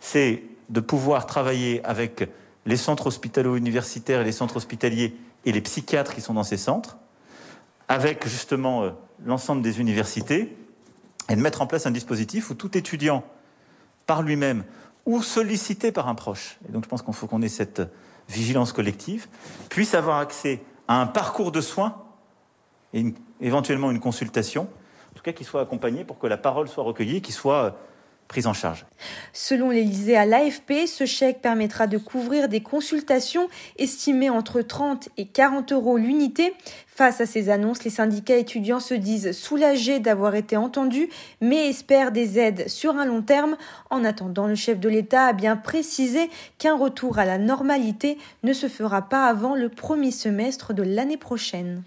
c'est 0.00 0.42
de 0.68 0.80
pouvoir 0.80 1.26
travailler 1.26 1.84
avec 1.84 2.28
les 2.66 2.76
centres 2.76 3.06
hospitalo-universitaires 3.06 4.20
et 4.20 4.24
les 4.24 4.32
centres 4.32 4.56
hospitaliers 4.56 5.16
et 5.44 5.52
les 5.52 5.60
psychiatres 5.60 6.14
qui 6.14 6.20
sont 6.20 6.34
dans 6.34 6.44
ces 6.44 6.56
centres, 6.56 6.96
avec 7.88 8.26
justement 8.26 8.84
euh, 8.84 8.90
l'ensemble 9.24 9.62
des 9.62 9.80
universités, 9.80 10.56
et 11.28 11.36
de 11.36 11.40
mettre 11.40 11.62
en 11.62 11.66
place 11.66 11.86
un 11.86 11.90
dispositif 11.90 12.50
où 12.50 12.54
tout 12.54 12.76
étudiant, 12.76 13.24
par 14.06 14.22
lui-même, 14.22 14.64
ou 15.06 15.22
sollicité 15.22 15.92
par 15.92 16.08
un 16.08 16.14
proche, 16.14 16.58
et 16.68 16.72
donc 16.72 16.84
je 16.84 16.88
pense 16.88 17.02
qu'il 17.02 17.14
faut 17.14 17.26
qu'on 17.26 17.42
ait 17.42 17.48
cette 17.48 17.82
vigilance 18.28 18.72
collective, 18.72 19.28
puisse 19.68 19.94
avoir 19.94 20.18
accès 20.18 20.62
à 20.88 21.00
un 21.00 21.06
parcours 21.06 21.52
de 21.52 21.60
soins 21.60 22.02
et 22.94 23.12
éventuellement 23.40 23.90
une 23.90 24.00
consultation, 24.00 24.62
en 24.62 25.14
tout 25.14 25.22
cas 25.22 25.32
qui 25.32 25.44
soit 25.44 25.60
accompagné 25.60 26.04
pour 26.04 26.18
que 26.18 26.26
la 26.26 26.36
parole 26.36 26.68
soit 26.68 26.84
recueillie, 26.84 27.20
qu'il 27.20 27.34
soit 27.34 27.76
prise 28.28 28.46
en 28.46 28.54
charge. 28.54 28.86
Selon 29.32 29.70
l'Elysée 29.70 30.16
à 30.16 30.24
l'AFP, 30.24 30.86
ce 30.86 31.04
chèque 31.04 31.42
permettra 31.42 31.86
de 31.86 31.98
couvrir 31.98 32.48
des 32.48 32.62
consultations 32.62 33.48
estimées 33.78 34.30
entre 34.30 34.62
30 34.62 35.10
et 35.18 35.26
40 35.26 35.72
euros 35.72 35.98
l'unité. 35.98 36.54
Face 36.86 37.20
à 37.20 37.26
ces 37.26 37.50
annonces, 37.50 37.84
les 37.84 37.90
syndicats 37.90 38.36
étudiants 38.36 38.80
se 38.80 38.94
disent 38.94 39.32
soulagés 39.32 39.98
d'avoir 39.98 40.34
été 40.34 40.56
entendus, 40.56 41.08
mais 41.40 41.68
espèrent 41.68 42.12
des 42.12 42.38
aides 42.38 42.68
sur 42.68 42.96
un 42.96 43.04
long 43.04 43.22
terme. 43.22 43.56
En 43.90 44.04
attendant, 44.04 44.46
le 44.46 44.54
chef 44.54 44.78
de 44.78 44.88
l'État 44.88 45.26
a 45.26 45.32
bien 45.32 45.56
précisé 45.56 46.30
qu'un 46.58 46.76
retour 46.76 47.18
à 47.18 47.24
la 47.24 47.38
normalité 47.38 48.18
ne 48.42 48.52
se 48.52 48.68
fera 48.68 49.02
pas 49.08 49.26
avant 49.26 49.54
le 49.54 49.68
premier 49.68 50.10
semestre 50.10 50.74
de 50.74 50.82
l'année 50.82 51.16
prochaine. 51.16 51.82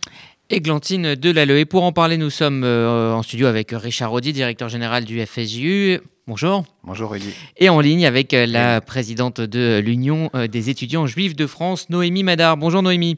Églantine 0.50 1.16
Delalleux. 1.16 1.58
Et 1.58 1.66
pour 1.66 1.84
en 1.84 1.92
parler, 1.92 2.18
nous 2.18 2.30
sommes 2.30 2.64
euh, 2.64 3.14
en 3.14 3.24
studio 3.24 3.48
avec 3.48 3.72
Richard 3.72 4.14
Audy, 4.14 4.32
directeur 4.32 4.70
général 4.70 5.04
du 5.04 5.24
FSJU. 5.26 6.00
Bonjour. 6.28 6.66
Bonjour 6.84 7.12
Rudy. 7.12 7.34
Et 7.58 7.70
en 7.70 7.80
ligne 7.80 8.06
avec 8.06 8.34
euh, 8.34 8.46
la 8.46 8.80
présidente 8.80 9.42
de 9.42 9.82
l'Union 9.84 10.30
euh, 10.36 10.48
des 10.48 10.70
étudiants 10.70 11.08
juifs 11.08 11.36
de 11.36 11.48
France, 11.48 11.90
Noémie 11.90 12.24
Madar. 12.24 12.58
Bonjour 12.58 12.84
Noémie. 12.84 13.18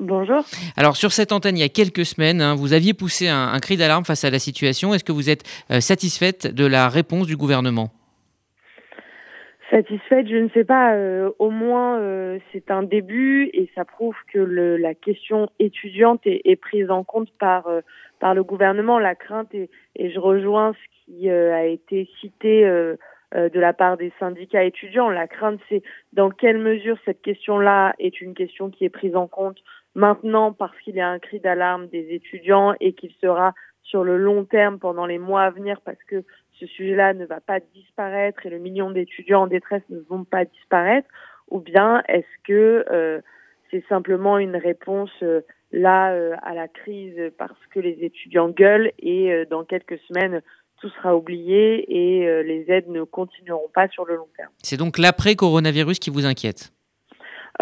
Bonjour. 0.00 0.44
Alors 0.76 0.98
sur 0.98 1.12
cette 1.12 1.32
antenne, 1.32 1.56
il 1.56 1.60
y 1.60 1.64
a 1.64 1.70
quelques 1.70 2.04
semaines, 2.04 2.42
hein, 2.42 2.54
vous 2.54 2.74
aviez 2.74 2.92
poussé 2.92 3.28
un, 3.28 3.58
cri 3.60 3.78
d'alarme 3.78 4.04
face 4.04 4.24
à 4.24 4.30
la 4.30 4.38
situation. 4.38 4.92
Est-ce 4.92 5.04
que 5.04 5.12
vous 5.12 5.30
êtes 5.30 5.44
satisfaite 5.80 6.46
de 6.46 6.66
la 6.66 6.90
réponse 6.90 7.26
du 7.26 7.38
gouvernement? 7.38 7.90
Satisfaite, 9.70 10.28
je 10.28 10.36
ne 10.36 10.48
sais 10.50 10.64
pas. 10.64 10.94
Euh, 10.94 11.32
au 11.40 11.50
moins, 11.50 11.98
euh, 11.98 12.38
c'est 12.52 12.70
un 12.70 12.84
début 12.84 13.50
et 13.52 13.68
ça 13.74 13.84
prouve 13.84 14.14
que 14.32 14.38
le, 14.38 14.76
la 14.76 14.94
question 14.94 15.48
étudiante 15.58 16.20
est, 16.24 16.42
est, 16.44 16.54
prise 16.56 16.88
en 16.88 17.02
compte 17.02 17.30
par 17.40 17.66
euh, 17.66 17.80
par 18.20 18.34
le 18.34 18.44
gouvernement. 18.44 19.00
La 19.00 19.16
crainte 19.16 19.52
et, 19.54 19.68
et 19.96 20.10
je 20.12 20.20
rejoins 20.20 20.72
ce 20.72 21.04
qui 21.04 21.28
a 21.30 21.64
été 21.66 22.08
cité 22.20 22.64
de 22.64 23.60
la 23.60 23.72
part 23.72 23.96
des 23.96 24.12
syndicats 24.18 24.64
étudiants. 24.64 25.10
La 25.10 25.28
crainte, 25.28 25.60
c'est 25.68 25.82
dans 26.12 26.30
quelle 26.30 26.58
mesure 26.58 26.96
cette 27.04 27.22
question-là 27.22 27.94
est 27.98 28.20
une 28.20 28.34
question 28.34 28.70
qui 28.70 28.84
est 28.84 28.88
prise 28.88 29.14
en 29.14 29.26
compte 29.26 29.58
maintenant 29.94 30.52
parce 30.52 30.76
qu'il 30.80 30.94
y 30.94 31.00
a 31.00 31.08
un 31.08 31.18
cri 31.18 31.40
d'alarme 31.40 31.88
des 31.88 32.14
étudiants 32.14 32.74
et 32.80 32.92
qu'il 32.92 33.12
sera 33.20 33.54
sur 33.88 34.04
le 34.04 34.18
long 34.18 34.44
terme 34.44 34.78
pendant 34.78 35.06
les 35.06 35.18
mois 35.18 35.42
à 35.42 35.50
venir 35.50 35.80
parce 35.84 36.02
que 36.08 36.24
ce 36.58 36.66
sujet-là 36.66 37.14
ne 37.14 37.24
va 37.26 37.40
pas 37.40 37.60
disparaître 37.74 38.44
et 38.46 38.50
le 38.50 38.58
million 38.58 38.90
d'étudiants 38.90 39.42
en 39.42 39.46
détresse 39.46 39.82
ne 39.90 40.00
vont 40.08 40.24
pas 40.24 40.44
disparaître 40.44 41.08
Ou 41.48 41.60
bien 41.60 42.02
est-ce 42.08 42.42
que 42.44 42.84
euh, 42.90 43.20
c'est 43.70 43.84
simplement 43.88 44.38
une 44.38 44.56
réponse 44.56 45.10
euh, 45.22 45.42
là 45.72 46.12
euh, 46.12 46.34
à 46.42 46.54
la 46.54 46.68
crise 46.68 47.32
parce 47.38 47.58
que 47.72 47.80
les 47.80 47.98
étudiants 48.00 48.48
gueulent 48.48 48.92
et 48.98 49.44
dans 49.50 49.64
quelques 49.64 49.98
semaines 50.08 50.42
tout 50.80 50.88
sera 50.90 51.16
oublié 51.16 51.86
et 51.88 52.42
les 52.42 52.66
aides 52.68 52.88
ne 52.88 53.02
continueront 53.02 53.70
pas 53.74 53.88
sur 53.88 54.04
le 54.04 54.16
long 54.16 54.28
terme. 54.36 54.50
C'est 54.62 54.76
donc 54.76 54.98
l'après-coronavirus 54.98 55.98
qui 55.98 56.10
vous 56.10 56.26
inquiète? 56.26 56.75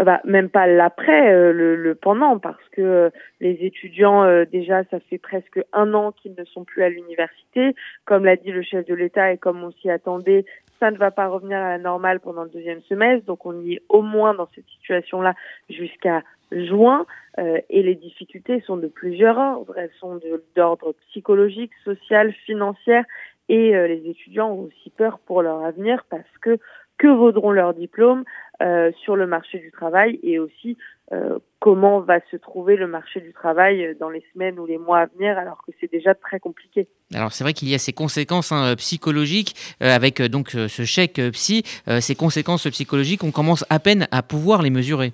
Bah, 0.02 0.20
même 0.24 0.48
pas 0.48 0.66
l'après, 0.66 1.32
euh, 1.32 1.52
le, 1.52 1.76
le, 1.76 1.94
pendant, 1.94 2.38
parce 2.38 2.68
que 2.72 2.80
euh, 2.80 3.10
les 3.40 3.52
étudiants, 3.60 4.44
déjà, 4.44 4.82
ça 4.84 4.98
fait 4.98 5.18
presque 5.18 5.60
un 5.72 5.94
an 5.94 6.12
qu'ils 6.12 6.34
ne 6.36 6.44
sont 6.44 6.64
plus 6.64 6.82
à 6.82 6.88
l'université. 6.88 7.74
Comme 8.04 8.24
l'a 8.24 8.36
dit 8.36 8.50
le 8.50 8.62
chef 8.62 8.86
de 8.86 8.94
l'État 8.94 9.32
et 9.32 9.38
comme 9.38 9.62
on 9.62 9.70
s'y 9.72 9.90
attendait, 9.90 10.44
ça 10.80 10.90
ne 10.90 10.96
va 10.96 11.10
pas 11.10 11.28
revenir 11.28 11.58
à 11.58 11.70
la 11.70 11.78
normale 11.78 12.18
pendant 12.18 12.42
le 12.42 12.50
deuxième 12.50 12.82
semestre. 12.82 13.24
Donc 13.26 13.46
on 13.46 13.60
y 13.60 13.74
est 13.74 13.82
au 13.88 14.02
moins 14.02 14.34
dans 14.34 14.48
cette 14.54 14.66
situation-là 14.66 15.34
jusqu'à 15.70 16.22
juin. 16.50 17.06
et 17.38 17.82
les 17.82 17.94
difficultés 17.94 18.60
sont 18.60 18.76
de 18.76 18.88
plusieurs 18.88 19.38
ordres. 19.38 19.74
Elles 19.76 19.90
sont 20.00 20.20
d'ordre 20.56 20.94
psychologique, 21.08 21.72
social, 21.84 22.32
financier. 22.32 23.02
Et 23.48 23.72
les 23.72 24.08
étudiants 24.08 24.50
ont 24.50 24.60
aussi 24.64 24.90
peur 24.90 25.18
pour 25.20 25.42
leur 25.42 25.64
avenir 25.64 26.04
parce 26.10 26.38
que 26.40 26.58
que 26.98 27.08
vaudront 27.08 27.50
leurs 27.50 27.74
diplômes 27.74 28.24
euh, 28.62 28.92
sur 29.02 29.16
le 29.16 29.26
marché 29.26 29.58
du 29.58 29.72
travail 29.72 30.20
et 30.22 30.38
aussi 30.38 30.76
euh, 31.12 31.38
comment 31.58 32.00
va 32.00 32.20
se 32.30 32.36
trouver 32.36 32.76
le 32.76 32.86
marché 32.86 33.20
du 33.20 33.32
travail 33.32 33.96
dans 33.98 34.10
les 34.10 34.24
semaines 34.32 34.60
ou 34.60 34.66
les 34.66 34.78
mois 34.78 35.00
à 35.00 35.06
venir 35.06 35.36
alors 35.36 35.60
que 35.66 35.72
c'est 35.80 35.90
déjà 35.90 36.14
très 36.14 36.38
compliqué. 36.38 36.86
Alors 37.12 37.32
c'est 37.32 37.42
vrai 37.42 37.52
qu'il 37.52 37.68
y 37.68 37.74
a 37.74 37.78
ces 37.78 37.92
conséquences 37.92 38.52
hein, 38.52 38.74
psychologiques 38.76 39.54
euh, 39.82 39.94
avec 39.94 40.22
donc 40.22 40.50
ce 40.50 40.84
chèque 40.84 41.20
psy. 41.32 41.64
ces 42.00 42.14
conséquences 42.14 42.68
psychologiques, 42.68 43.24
on 43.24 43.32
commence 43.32 43.64
à 43.70 43.80
peine 43.80 44.06
à 44.12 44.22
pouvoir 44.22 44.62
les 44.62 44.70
mesurer. 44.70 45.12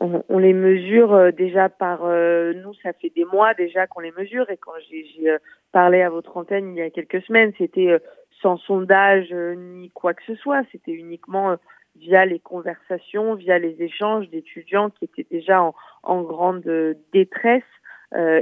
On, 0.00 0.24
on 0.28 0.38
les 0.38 0.54
mesure 0.54 1.32
déjà 1.32 1.68
par 1.68 2.00
nous, 2.00 2.74
ça 2.82 2.92
fait 2.94 3.12
des 3.14 3.24
mois 3.26 3.52
déjà 3.54 3.86
qu'on 3.86 4.00
les 4.00 4.12
mesure 4.12 4.48
et 4.50 4.56
quand 4.56 4.72
j'ai 4.90 5.36
parlé 5.72 6.00
à 6.00 6.08
votre 6.08 6.36
antenne 6.36 6.74
il 6.74 6.78
y 6.78 6.82
a 6.82 6.90
quelques 6.90 7.22
semaines, 7.22 7.52
c'était 7.58 8.00
sans 8.44 8.58
sondage 8.58 9.28
euh, 9.32 9.54
ni 9.54 9.90
quoi 9.90 10.12
que 10.12 10.22
ce 10.26 10.34
soit. 10.34 10.62
C'était 10.70 10.92
uniquement 10.92 11.52
euh, 11.52 11.56
via 11.96 12.26
les 12.26 12.38
conversations, 12.38 13.34
via 13.34 13.58
les 13.58 13.82
échanges 13.82 14.28
d'étudiants 14.28 14.90
qui 14.90 15.06
étaient 15.06 15.26
déjà 15.30 15.62
en, 15.62 15.74
en 16.02 16.22
grande 16.22 16.66
euh, 16.66 16.94
détresse. 17.12 17.62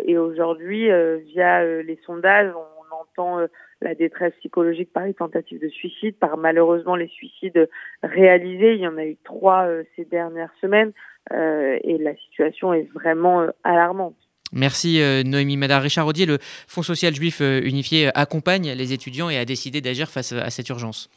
et 0.04 0.18
aujourd'hui, 0.18 0.90
via 1.32 1.64
les 1.64 1.98
sondages, 2.04 2.52
on 2.54 2.94
entend 2.94 3.48
la 3.80 3.94
détresse 3.94 4.34
psychologique 4.40 4.92
par 4.92 5.06
les 5.06 5.14
tentatives 5.14 5.62
de 5.62 5.68
suicide, 5.68 6.14
par 6.18 6.36
malheureusement 6.36 6.94
les 6.94 7.08
suicides 7.08 7.70
réalisés. 8.02 8.74
Il 8.74 8.80
y 8.80 8.86
en 8.86 8.98
a 8.98 9.06
eu 9.06 9.16
trois 9.24 9.66
ces 9.96 10.04
dernières 10.04 10.52
semaines 10.60 10.92
et 11.30 11.96
la 11.98 12.14
situation 12.16 12.74
est 12.74 12.88
vraiment 12.92 13.46
alarmante. 13.64 14.31
Merci 14.52 15.00
euh, 15.00 15.22
Noémie 15.22 15.56
Madar. 15.56 15.82
Richard 15.82 16.06
Audier, 16.06 16.26
le 16.26 16.38
Fonds 16.68 16.82
social 16.82 17.14
juif 17.14 17.38
euh, 17.40 17.60
unifié 17.64 18.10
accompagne 18.16 18.72
les 18.72 18.92
étudiants 18.92 19.30
et 19.30 19.38
a 19.38 19.44
décidé 19.44 19.80
d'agir 19.80 20.10
face 20.10 20.32
à 20.32 20.50
cette 20.50 20.68
urgence. 20.68 21.08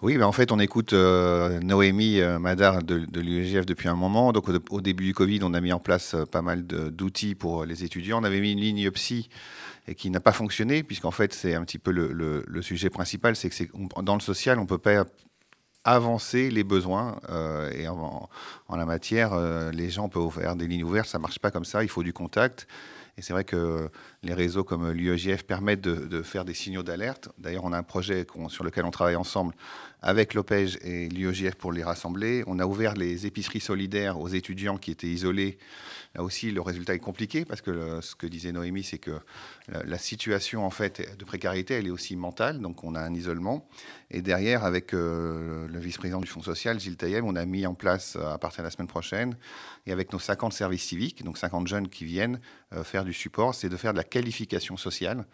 Oui, 0.00 0.20
en 0.20 0.32
fait, 0.32 0.50
on 0.50 0.58
écoute 0.58 0.94
euh, 0.94 1.60
Noémie 1.60 2.20
Madar 2.40 2.82
de, 2.82 3.00
de 3.00 3.62
depuis 3.62 3.88
un 3.88 3.94
moment. 3.94 4.32
Donc, 4.32 4.46
au, 4.70 4.80
début 4.80 5.04
du 5.04 5.14
Covid, 5.14 5.40
on 5.42 5.54
a 5.54 5.60
mis 5.60 5.72
en 5.72 5.78
place 5.78 6.16
pas 6.32 6.42
mal 6.42 6.66
d'outils 6.66 7.36
pour 7.36 7.64
les 7.64 7.84
étudiants. 7.84 8.20
On 8.20 8.24
avait 8.24 8.40
mis 8.40 8.50
une 8.52 8.60
ligne 8.60 8.90
psy 8.90 9.28
qui 9.96 10.10
n'a 10.10 10.18
pas 10.18 10.32
fonctionné, 10.32 10.82
puisqu'en 10.82 11.12
fait, 11.12 11.32
c'est 11.32 11.54
un 11.54 11.64
petit 11.64 11.78
peu 11.78 11.92
le, 11.92 12.44
le 12.44 12.62
sujet 12.62 12.90
principal, 12.90 13.36
c'est 13.36 13.48
que 13.48 13.64
dans 14.02 14.14
le 14.14 14.20
social, 14.20 14.58
on 14.58 14.66
peut 14.66 14.78
pas 14.78 15.04
avancer 15.84 16.50
les 16.50 16.64
besoins. 16.64 17.18
Euh, 17.28 17.70
et 17.72 17.88
en, 17.88 18.28
la 18.70 18.84
matière, 18.84 19.32
euh, 19.32 19.70
les 19.72 19.90
gens 19.90 20.08
peuvent 20.08 20.30
faire 20.30 20.56
des 20.56 20.66
lignes 20.66 20.84
ouvertes, 20.84 21.08
ça 21.08 21.18
marche 21.18 21.38
pas 21.38 21.50
comme 21.50 21.64
ça, 21.64 21.82
il 21.82 21.88
faut 21.88 22.02
du 22.02 22.12
contact. 22.12 22.66
Et 23.18 23.22
c'est 23.22 23.32
vrai 23.32 23.44
que 23.44 23.90
les 24.22 24.34
réseaux 24.34 24.62
comme 24.62 24.90
l'UEJF 24.90 25.42
permettent 25.44 25.80
de, 25.80 26.22
faire 26.22 26.44
des 26.44 26.54
signaux 26.54 26.82
d'alerte. 26.82 27.28
D'ailleurs, 27.38 27.64
on 27.64 27.72
a 27.72 27.78
un 27.78 27.82
projet 27.82 28.24
sur 28.48 28.62
lequel 28.62 28.84
on 28.84 28.90
travaille 28.90 29.16
ensemble 29.16 29.54
avec 30.00 30.34
l'OPEJ 30.34 30.78
et 30.82 31.08
l'UEJF 31.08 31.54
pour 31.54 31.72
les 31.72 31.82
rassembler. 31.82 32.44
On 32.46 32.58
a 32.58 32.66
ouvert 32.66 32.94
les 32.94 33.26
épiceries 33.26 33.60
solidaires 33.60 34.20
aux 34.20 34.28
étudiants 34.28 34.76
qui 34.76 34.90
étaient 34.90 35.08
isolés. 35.08 35.58
Là 36.14 36.22
aussi, 36.22 36.50
le 36.50 36.60
résultat 36.60 36.94
est 36.94 36.98
compliqué 36.98 37.44
parce 37.44 37.62
que 37.62 38.00
ce 38.00 38.14
que 38.14 38.26
disait 38.26 38.52
Noémie, 38.52 38.82
c'est 38.82 38.98
que 38.98 39.18
la, 39.68 39.98
situation 39.98 40.66
en 40.66 40.70
fait 40.70 41.16
de 41.18 41.24
précarité, 41.24 41.74
elle 41.74 41.86
est 41.86 41.90
aussi 41.90 42.16
mentale. 42.16 42.60
Donc, 42.60 42.84
on 42.84 42.94
a 42.94 43.00
un 43.00 43.14
isolement. 43.14 43.66
Et 44.10 44.20
derrière, 44.20 44.64
avec 44.64 44.92
euh, 44.92 45.66
le 45.68 45.78
vice-président 45.78 46.20
du 46.20 46.26
Fonds 46.26 46.42
social, 46.42 46.78
Gilles 46.78 46.96
Taïeb, 46.96 47.24
on 47.24 47.34
a 47.34 47.44
mis 47.46 47.66
en 47.66 47.74
place 47.74 48.16
à 48.16 48.36
partir 48.38 48.62
de 48.62 48.66
la 48.66 48.70
semaine 48.70 48.88
prochaine, 48.88 49.36
et 49.86 49.92
avec 49.92 50.12
nos 50.12 50.18
50 50.18 50.52
services 50.52 50.84
civiques, 50.84 51.24
donc 51.24 51.38
50 51.38 51.66
jeunes 51.66 51.88
qui 51.88 52.04
viennent 52.04 52.40
euh, 52.74 52.84
faire 52.84 53.04
du 53.04 53.14
support, 53.14 53.54
c'est 53.54 53.68
de 53.68 53.76
faire 53.76 53.92
de 53.92 53.98
la 53.98 54.04
qualification 54.12 54.76
sociale 54.76 55.24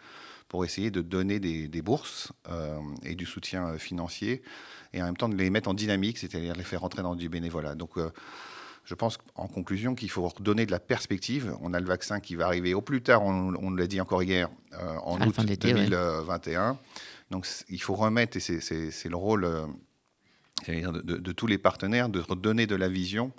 pour 0.47 0.65
essayer 0.65 0.89
de 0.89 1.01
donner 1.01 1.39
des, 1.39 1.81
bourses 1.81 2.31
euh, 2.49 2.79
et 3.03 3.15
du 3.15 3.25
soutien 3.25 3.67
euh, 3.67 3.77
financier 3.77 4.41
et 4.93 5.01
en 5.01 5.05
même 5.05 5.17
temps 5.17 5.29
de 5.29 5.35
les 5.35 5.49
mettre 5.49 5.69
en 5.69 5.75
dynamique, 5.75 6.17
c'est-à-dire 6.17 6.55
les 6.55 6.63
faire 6.63 6.81
rentrer 6.81 7.03
dans 7.03 7.15
du 7.15 7.29
bénévolat. 7.29 7.75
Donc, 7.75 7.97
euh, 7.97 8.09
je 8.85 8.95
pense 8.95 9.19
en 9.35 9.47
conclusion 9.47 9.93
qu'il 9.93 10.09
faut 10.09 10.27
redonner 10.27 10.65
de 10.65 10.71
la 10.71 10.79
perspective. 10.79 11.55
On 11.61 11.73
a 11.73 11.79
le 11.79 11.85
vaccin 11.85 12.19
qui 12.19 12.35
va 12.35 12.45
arriver 12.47 12.73
au 12.73 12.81
plus 12.81 13.03
tard, 13.03 13.21
on, 13.23 13.69
l'a 13.69 13.85
dit 13.85 14.01
encore 14.01 14.23
hier, 14.23 14.49
en 15.03 15.21
août 15.21 15.35
2021. 15.37 16.79
Donc, 17.29 17.45
il 17.69 17.81
faut 17.81 17.93
remettre, 17.93 18.37
et 18.37 18.39
c'est 18.39 19.09
le 19.09 19.15
rôle 19.15 19.47
de, 20.67 21.01
de, 21.01 21.31
tous 21.31 21.45
les 21.45 21.59
partenaires, 21.59 22.09
de 22.09 22.19
redonner 22.19 22.65
de 22.65 22.75
la 22.75 22.87
vision 22.87 23.31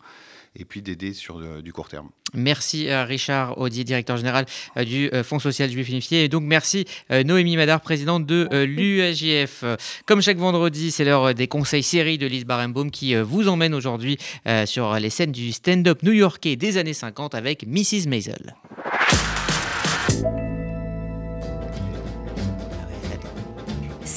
et 0.56 0.64
puis 0.64 0.82
d'aider 0.82 1.14
sur 1.14 1.38
euh, 1.38 1.62
du 1.62 1.72
court 1.72 1.88
terme. 1.88 2.08
Merci 2.34 2.90
à 2.90 3.04
Richard 3.04 3.58
Audier, 3.58 3.84
directeur 3.84 4.16
général 4.16 4.46
euh, 4.76 4.84
du 4.84 5.08
euh, 5.12 5.22
Fonds 5.22 5.38
social 5.38 5.70
juif 5.70 5.88
unifié. 5.88 6.24
Et 6.24 6.28
donc 6.28 6.42
merci 6.42 6.86
Noémie 7.10 7.56
Madar, 7.56 7.80
présidente 7.80 8.26
de 8.26 8.48
l'UAJF. 8.64 9.64
Comme 10.06 10.22
chaque 10.22 10.38
vendredi, 10.38 10.90
c'est 10.90 11.04
l'heure 11.04 11.34
des 11.34 11.48
conseils 11.48 11.82
séries 11.82 12.18
de 12.18 12.26
Lise 12.26 12.44
Barenbaum 12.44 12.90
qui 12.90 13.14
vous 13.14 13.48
emmène 13.48 13.74
aujourd'hui 13.74 14.18
sur 14.66 14.94
les 14.94 15.10
scènes 15.10 15.32
du 15.32 15.52
stand-up 15.52 16.02
new-yorkais 16.02 16.56
des 16.56 16.78
années 16.78 16.94
50 16.94 17.34
avec 17.34 17.66
Mrs. 17.66 18.08
Maisel. 18.08 18.54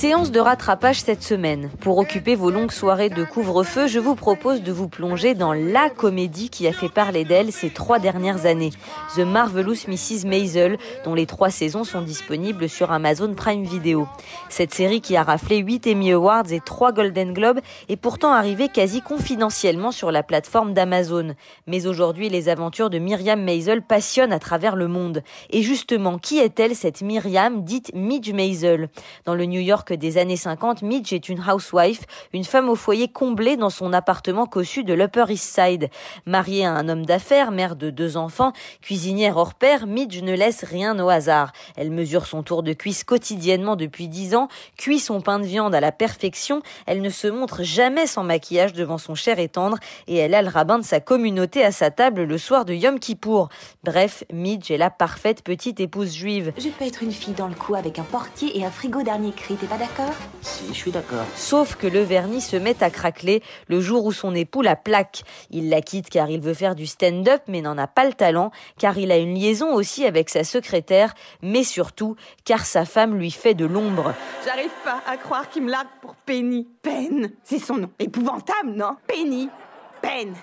Séance 0.03 0.31
de 0.31 0.41
rattrapage 0.41 0.99
cette 0.99 1.23
semaine. 1.23 1.69
Pour 1.79 1.97
occuper 1.97 2.35
vos 2.35 2.51
longues 2.51 2.73
soirées 2.73 3.09
de 3.09 3.23
couvre-feu, 3.23 3.87
je 3.87 3.99
vous 3.99 4.15
propose 4.15 4.61
de 4.61 4.73
vous 4.73 4.89
plonger 4.89 5.33
dans 5.33 5.53
la 5.53 5.89
comédie 5.89 6.49
qui 6.49 6.67
a 6.67 6.73
fait 6.73 6.89
parler 6.89 7.23
d'elle 7.23 7.53
ces 7.53 7.69
trois 7.69 7.99
dernières 7.99 8.45
années. 8.45 8.71
The 9.15 9.19
Marvelous 9.19 9.87
Mrs. 9.87 10.27
Maisel, 10.27 10.77
dont 11.05 11.13
les 11.13 11.25
trois 11.25 11.51
saisons 11.51 11.85
sont 11.85 12.01
disponibles 12.01 12.67
sur 12.67 12.91
Amazon 12.91 13.33
Prime 13.33 13.63
Video. 13.63 14.05
Cette 14.49 14.73
série 14.73 14.99
qui 14.99 15.15
a 15.15 15.23
raflé 15.23 15.59
8 15.59 15.87
Emmy 15.87 16.11
Awards 16.11 16.51
et 16.51 16.59
3 16.59 16.91
Golden 16.91 17.31
Globes 17.31 17.61
est 17.87 17.95
pourtant 17.95 18.33
arrivée 18.33 18.67
quasi 18.67 19.01
confidentiellement 19.01 19.91
sur 19.91 20.11
la 20.11 20.21
plateforme 20.21 20.73
d'Amazon. 20.73 21.33
Mais 21.65 21.87
aujourd'hui, 21.87 22.27
les 22.27 22.49
aventures 22.49 22.89
de 22.89 22.99
Myriam 22.99 23.41
Maisel 23.41 23.81
passionnent 23.81 24.33
à 24.33 24.39
travers 24.39 24.75
le 24.75 24.89
monde. 24.89 25.23
Et 25.49 25.61
justement, 25.61 26.17
qui 26.17 26.39
est-elle 26.39 26.75
cette 26.75 27.01
Myriam 27.01 27.63
dite 27.63 27.91
Midge 27.93 28.33
Maisel? 28.33 28.89
Dans 29.23 29.35
le 29.35 29.45
New 29.45 29.61
York 29.61 29.92
des 29.97 30.17
années 30.17 30.37
50, 30.37 30.81
Midge 30.81 31.13
est 31.13 31.29
une 31.29 31.39
housewife, 31.39 32.01
une 32.33 32.43
femme 32.43 32.69
au 32.69 32.75
foyer 32.75 33.07
comblée 33.07 33.57
dans 33.57 33.69
son 33.69 33.93
appartement 33.93 34.45
cossu 34.45 34.83
de 34.83 34.93
l'Upper 34.93 35.25
East 35.29 35.59
Side. 35.59 35.89
Mariée 36.25 36.65
à 36.65 36.71
un 36.71 36.89
homme 36.89 37.05
d'affaires, 37.05 37.51
mère 37.51 37.75
de 37.75 37.89
deux 37.89 38.17
enfants, 38.17 38.53
cuisinière 38.81 39.37
hors 39.37 39.53
pair, 39.53 39.87
Midge 39.87 40.21
ne 40.21 40.33
laisse 40.33 40.63
rien 40.63 40.99
au 40.99 41.09
hasard. 41.09 41.51
Elle 41.75 41.91
mesure 41.91 42.25
son 42.25 42.43
tour 42.43 42.63
de 42.63 42.73
cuisse 42.73 43.03
quotidiennement 43.03 43.75
depuis 43.75 44.07
dix 44.07 44.35
ans, 44.35 44.47
cuit 44.77 44.99
son 44.99 45.21
pain 45.21 45.39
de 45.39 45.45
viande 45.45 45.75
à 45.75 45.79
la 45.79 45.91
perfection, 45.91 46.61
elle 46.85 47.01
ne 47.01 47.09
se 47.09 47.27
montre 47.27 47.63
jamais 47.63 48.07
sans 48.07 48.23
maquillage 48.23 48.73
devant 48.73 48.97
son 48.97 49.15
cher 49.15 49.39
et 49.39 49.49
tendre, 49.49 49.77
et 50.07 50.17
elle 50.17 50.33
a 50.33 50.41
le 50.41 50.49
rabbin 50.49 50.79
de 50.79 50.83
sa 50.83 50.99
communauté 50.99 51.63
à 51.63 51.71
sa 51.71 51.91
table 51.91 52.23
le 52.23 52.37
soir 52.37 52.65
de 52.65 52.73
Yom 52.73 52.99
Kippour. 52.99 53.49
Bref, 53.83 54.23
Midge 54.31 54.71
est 54.71 54.77
la 54.77 54.89
parfaite 54.89 55.43
petite 55.43 55.79
épouse 55.79 56.13
juive. 56.13 56.53
Je 56.57 56.69
peux 56.69 56.85
être 56.85 57.03
une 57.03 57.11
fille 57.11 57.33
dans 57.33 57.47
le 57.47 57.55
coup 57.55 57.75
avec 57.75 57.99
un 57.99 58.03
portier 58.03 58.57
et 58.57 58.65
un 58.65 58.71
frigo 58.71 59.03
dernier 59.03 59.31
cri, 59.31 59.55
pas 59.73 59.79
d'accord? 59.79 60.13
Si, 60.41 60.67
je 60.67 60.73
suis 60.73 60.91
d'accord. 60.91 61.25
Sauf 61.35 61.75
que 61.75 61.87
le 61.87 62.01
vernis 62.01 62.41
se 62.41 62.55
met 62.55 62.83
à 62.83 62.89
craqueler 62.89 63.41
le 63.67 63.81
jour 63.81 64.05
où 64.05 64.11
son 64.11 64.35
époux 64.35 64.61
la 64.61 64.75
plaque. 64.75 65.23
Il 65.49 65.69
la 65.69 65.81
quitte 65.81 66.09
car 66.09 66.29
il 66.29 66.41
veut 66.41 66.53
faire 66.53 66.75
du 66.75 66.85
stand-up 66.85 67.41
mais 67.47 67.61
n'en 67.61 67.77
a 67.77 67.87
pas 67.87 68.05
le 68.05 68.13
talent, 68.13 68.51
car 68.77 68.97
il 68.97 69.11
a 69.11 69.17
une 69.17 69.33
liaison 69.33 69.73
aussi 69.73 70.05
avec 70.05 70.29
sa 70.29 70.43
secrétaire, 70.43 71.13
mais 71.41 71.63
surtout 71.63 72.15
car 72.45 72.65
sa 72.65 72.85
femme 72.85 73.17
lui 73.17 73.31
fait 73.31 73.55
de 73.55 73.65
l'ombre. 73.65 74.13
J'arrive 74.45 74.71
pas 74.83 75.01
à 75.07 75.17
croire 75.17 75.49
qu'il 75.49 75.63
me 75.63 75.71
largue 75.71 75.87
pour 76.01 76.15
Penny. 76.15 76.67
Pen, 76.81 77.31
c'est 77.43 77.59
son 77.59 77.77
nom. 77.77 77.89
Épouvantable, 77.97 78.71
non? 78.75 78.97
Penny. 79.07 79.49
Pen. 80.01 80.35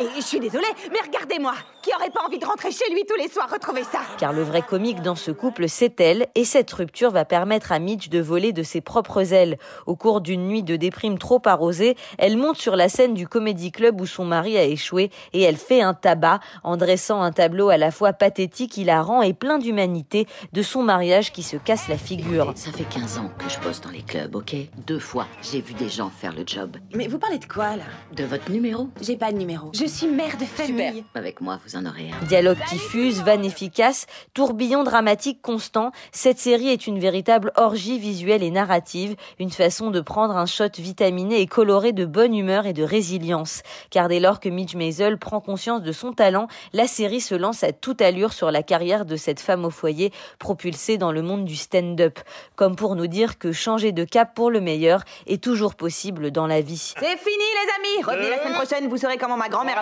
Et 0.00 0.06
je 0.16 0.20
suis 0.20 0.38
désolée, 0.38 0.68
mais 0.92 0.98
regardez-moi 1.04 1.54
Qui 1.82 1.90
aurait 1.92 2.10
pas 2.10 2.20
envie 2.24 2.38
de 2.38 2.44
rentrer 2.44 2.70
chez 2.70 2.88
lui 2.92 3.04
tous 3.04 3.16
les 3.20 3.28
soirs 3.28 3.50
retrouver 3.50 3.82
ça? 3.82 3.98
Car 4.18 4.32
le 4.32 4.42
vrai 4.42 4.62
comique 4.62 5.02
dans 5.02 5.16
ce 5.16 5.32
couple, 5.32 5.68
c'est 5.68 6.00
elle, 6.00 6.28
et 6.36 6.44
cette 6.44 6.70
rupture 6.70 7.10
va 7.10 7.24
permettre 7.24 7.72
à 7.72 7.80
Mitch 7.80 8.08
de 8.08 8.20
voler 8.20 8.52
de 8.52 8.62
ses 8.62 8.80
propres 8.80 9.32
ailes. 9.32 9.58
Au 9.86 9.96
cours 9.96 10.20
d'une 10.20 10.46
nuit 10.46 10.62
de 10.62 10.76
déprime 10.76 11.18
trop 11.18 11.42
arrosée, 11.44 11.96
elle 12.16 12.36
monte 12.36 12.58
sur 12.58 12.76
la 12.76 12.88
scène 12.88 13.14
du 13.14 13.26
comédie 13.26 13.72
club 13.72 14.00
où 14.00 14.06
son 14.06 14.24
mari 14.24 14.56
a 14.56 14.62
échoué, 14.62 15.10
et 15.32 15.42
elle 15.42 15.56
fait 15.56 15.80
un 15.80 15.94
tabac 15.94 16.38
en 16.62 16.76
dressant 16.76 17.20
un 17.20 17.32
tableau 17.32 17.68
à 17.68 17.76
la 17.76 17.90
fois 17.90 18.12
pathétique, 18.12 18.76
hilarant 18.76 19.22
et 19.22 19.34
plein 19.34 19.58
d'humanité 19.58 20.28
de 20.52 20.62
son 20.62 20.84
mariage 20.84 21.32
qui 21.32 21.42
se 21.42 21.56
casse 21.56 21.88
la 21.88 21.98
figure. 21.98 22.52
Ça 22.54 22.70
fait 22.70 22.84
15 22.84 23.18
ans 23.18 23.30
que 23.36 23.48
je 23.48 23.58
bosse 23.60 23.80
dans 23.80 23.90
les 23.90 24.02
clubs, 24.02 24.36
ok? 24.36 24.54
Deux 24.86 25.00
fois, 25.00 25.26
j'ai 25.42 25.60
vu 25.60 25.74
des 25.74 25.88
gens 25.88 26.10
faire 26.10 26.34
le 26.34 26.44
job. 26.46 26.76
Mais 26.94 27.08
vous 27.08 27.18
parlez 27.18 27.38
de 27.38 27.46
quoi 27.46 27.76
là? 27.76 27.84
De 28.14 28.24
votre 28.24 28.50
numéro? 28.50 28.88
J'ai 29.00 29.16
pas 29.16 29.32
de 29.32 29.38
numéro. 29.38 29.70
Je 29.74 29.87
suis 29.88 30.06
mère 30.06 30.36
de 30.36 30.44
famille. 30.44 31.04
Avec 31.14 31.40
moi, 31.40 31.58
vous 31.64 31.76
en 31.76 31.86
aurez 31.86 32.10
un. 32.10 32.24
Dialogue 32.26 32.58
qui 32.68 32.78
fuse, 32.78 33.22
vanne 33.22 33.44
efficace, 33.44 34.06
tourbillon 34.34 34.84
dramatique 34.84 35.40
constant, 35.42 35.92
cette 36.12 36.38
série 36.38 36.68
est 36.68 36.86
une 36.86 36.98
véritable 36.98 37.52
orgie 37.56 37.98
visuelle 37.98 38.42
et 38.42 38.50
narrative, 38.50 39.16
une 39.38 39.50
façon 39.50 39.90
de 39.90 40.00
prendre 40.00 40.36
un 40.36 40.46
shot 40.46 40.68
vitaminé 40.78 41.40
et 41.40 41.46
coloré 41.46 41.92
de 41.92 42.04
bonne 42.04 42.34
humeur 42.34 42.66
et 42.66 42.72
de 42.72 42.82
résilience. 42.82 43.62
Car 43.90 44.08
dès 44.08 44.20
lors 44.20 44.40
que 44.40 44.48
Midge 44.48 44.74
Maisel 44.74 45.18
prend 45.18 45.40
conscience 45.40 45.82
de 45.82 45.92
son 45.92 46.12
talent, 46.12 46.48
la 46.72 46.86
série 46.86 47.20
se 47.20 47.34
lance 47.34 47.64
à 47.64 47.72
toute 47.72 48.02
allure 48.02 48.32
sur 48.32 48.50
la 48.50 48.62
carrière 48.62 49.04
de 49.04 49.16
cette 49.16 49.40
femme 49.40 49.64
au 49.64 49.70
foyer, 49.70 50.12
propulsée 50.38 50.98
dans 50.98 51.12
le 51.12 51.22
monde 51.22 51.44
du 51.44 51.56
stand-up. 51.56 52.18
Comme 52.56 52.76
pour 52.76 52.96
nous 52.96 53.06
dire 53.06 53.38
que 53.38 53.52
changer 53.52 53.92
de 53.92 54.04
cap 54.04 54.34
pour 54.34 54.50
le 54.50 54.60
meilleur 54.60 55.02
est 55.26 55.42
toujours 55.42 55.74
possible 55.74 56.30
dans 56.30 56.46
la 56.46 56.60
vie. 56.60 56.94
C'est 56.98 57.16
fini 57.16 57.36
les 57.36 57.72
amis 57.76 58.04
Revenez 58.04 58.30
la 58.30 58.38
semaine 58.38 58.54
prochaine, 58.54 58.88
vous 58.88 58.96
saurez 58.96 59.16
comment 59.16 59.36
ma 59.36 59.48
grand-mère 59.48 59.77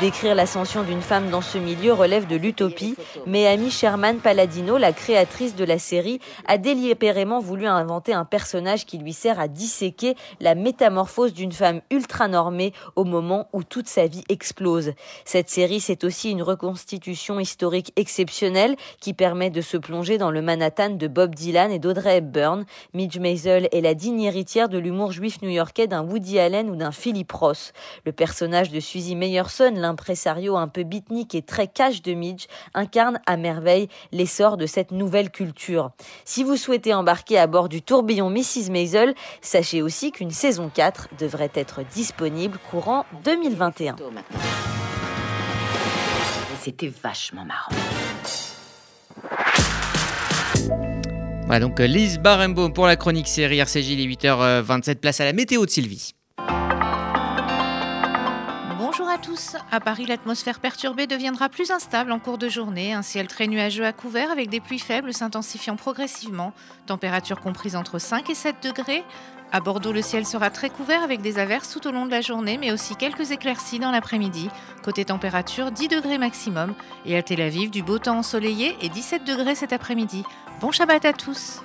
Décrire 0.00 0.34
l'ascension 0.34 0.82
d'une 0.82 1.02
femme 1.02 1.30
dans 1.30 1.40
ce 1.40 1.56
milieu 1.58 1.92
relève 1.92 2.26
de 2.26 2.36
l'utopie, 2.36 2.96
mais 3.26 3.46
Amy 3.46 3.70
Sherman 3.70 4.18
Palladino, 4.18 4.76
la 4.76 4.92
créatrice 4.92 5.54
de 5.54 5.64
la 5.64 5.78
série, 5.78 6.20
a 6.46 6.58
délibérément 6.58 7.38
voulu 7.38 7.66
inventer 7.66 8.12
un 8.12 8.24
personnage 8.24 8.86
qui 8.86 8.98
lui 8.98 9.12
sert 9.12 9.38
à 9.38 9.46
disséquer 9.46 10.16
la 10.40 10.54
métamorphose 10.54 11.32
d'une 11.32 11.52
femme 11.52 11.80
ultra 11.90 12.26
normée 12.26 12.72
au 12.96 13.04
moment 13.04 13.48
où 13.52 13.62
toute 13.62 13.86
sa 13.88 14.06
vie 14.06 14.24
explose. 14.28 14.94
Cette 15.24 15.48
série, 15.48 15.80
c'est 15.80 16.02
aussi 16.02 16.30
une 16.30 16.42
reconstitution 16.42 17.38
historique 17.38 17.92
exceptionnelle 17.96 18.76
qui 19.00 19.14
permet 19.14 19.50
de 19.50 19.60
se 19.60 19.76
plonger 19.76 20.18
dans 20.18 20.30
le 20.30 20.42
Manhattan 20.42 20.90
de 20.90 21.06
Bob 21.06 21.34
Dylan 21.34 21.70
et 21.70 21.78
d'Audrey 21.78 22.16
Hepburn. 22.16 22.64
Midge 22.94 23.18
Maisel 23.18 23.68
est 23.70 23.80
la 23.80 23.94
digne 23.94 24.22
héritière 24.22 24.68
de 24.68 24.78
l'humour 24.78 25.12
juif 25.12 25.40
new-yorkais 25.42 25.86
d'un 25.86 26.02
Woody 26.02 26.38
Allen 26.38 26.68
ou 26.70 26.76
d'un 26.76 26.92
Philip 26.92 27.30
Ross. 27.30 27.72
Personnage 28.24 28.70
de 28.70 28.80
Suzy 28.80 29.16
Meyerson, 29.16 29.74
l'impresario 29.76 30.56
un 30.56 30.66
peu 30.66 30.82
beatnik 30.82 31.34
et 31.34 31.42
très 31.42 31.66
cash 31.66 32.00
de 32.00 32.14
Midge, 32.14 32.46
incarne 32.72 33.20
à 33.26 33.36
merveille 33.36 33.88
l'essor 34.12 34.56
de 34.56 34.64
cette 34.64 34.92
nouvelle 34.92 35.28
culture. 35.28 35.90
Si 36.24 36.42
vous 36.42 36.56
souhaitez 36.56 36.94
embarquer 36.94 37.38
à 37.38 37.46
bord 37.46 37.68
du 37.68 37.82
tourbillon 37.82 38.30
Mrs. 38.30 38.70
Maisel, 38.70 39.14
sachez 39.42 39.82
aussi 39.82 40.10
qu'une 40.10 40.30
saison 40.30 40.70
4 40.72 41.08
devrait 41.18 41.50
être 41.54 41.82
disponible 41.92 42.56
courant 42.70 43.04
2021. 43.24 43.96
C'était 46.62 46.90
vachement 47.02 47.44
marrant. 47.44 47.72
Voilà 51.44 51.60
donc 51.60 51.78
euh, 51.78 51.86
Lise 51.86 52.18
Barenbaum 52.20 52.72
pour 52.72 52.86
la 52.86 52.96
chronique 52.96 53.28
série 53.28 53.58
RCJ, 53.58 53.96
les 53.98 54.06
8h27, 54.06 54.94
place 54.94 55.20
à 55.20 55.26
la 55.26 55.34
météo 55.34 55.66
de 55.66 55.70
Sylvie. 55.70 56.13
À 59.70 59.78
Paris, 59.78 60.06
l'atmosphère 60.06 60.58
perturbée 60.58 61.06
deviendra 61.06 61.48
plus 61.48 61.70
instable 61.70 62.10
en 62.10 62.18
cours 62.18 62.36
de 62.36 62.48
journée. 62.48 62.92
Un 62.92 63.02
ciel 63.02 63.28
très 63.28 63.46
nuageux 63.46 63.86
à 63.86 63.92
couvert 63.92 64.30
avec 64.32 64.48
des 64.50 64.58
pluies 64.58 64.80
faibles 64.80 65.14
s'intensifiant 65.14 65.76
progressivement. 65.76 66.52
Température 66.86 67.40
comprise 67.40 67.76
entre 67.76 68.00
5 68.00 68.28
et 68.30 68.34
7 68.34 68.56
degrés. 68.64 69.04
À 69.54 69.60
Bordeaux, 69.60 69.92
le 69.92 70.02
ciel 70.02 70.26
sera 70.26 70.50
très 70.50 70.68
couvert 70.68 71.04
avec 71.04 71.22
des 71.22 71.38
averses 71.38 71.70
tout 71.70 71.86
au 71.86 71.92
long 71.92 72.06
de 72.06 72.10
la 72.10 72.20
journée, 72.20 72.58
mais 72.58 72.72
aussi 72.72 72.96
quelques 72.96 73.30
éclaircies 73.30 73.78
dans 73.78 73.92
l'après-midi. 73.92 74.48
Côté 74.82 75.04
température, 75.04 75.70
10 75.70 75.86
degrés 75.86 76.18
maximum. 76.18 76.74
Et 77.06 77.16
à 77.16 77.22
Tel 77.22 77.40
Aviv, 77.40 77.70
du 77.70 77.84
beau 77.84 78.00
temps 78.00 78.18
ensoleillé 78.18 78.76
et 78.82 78.88
17 78.88 79.22
degrés 79.22 79.54
cet 79.54 79.72
après-midi. 79.72 80.24
Bon 80.60 80.72
Shabbat 80.72 81.04
à 81.04 81.12
tous. 81.12 81.60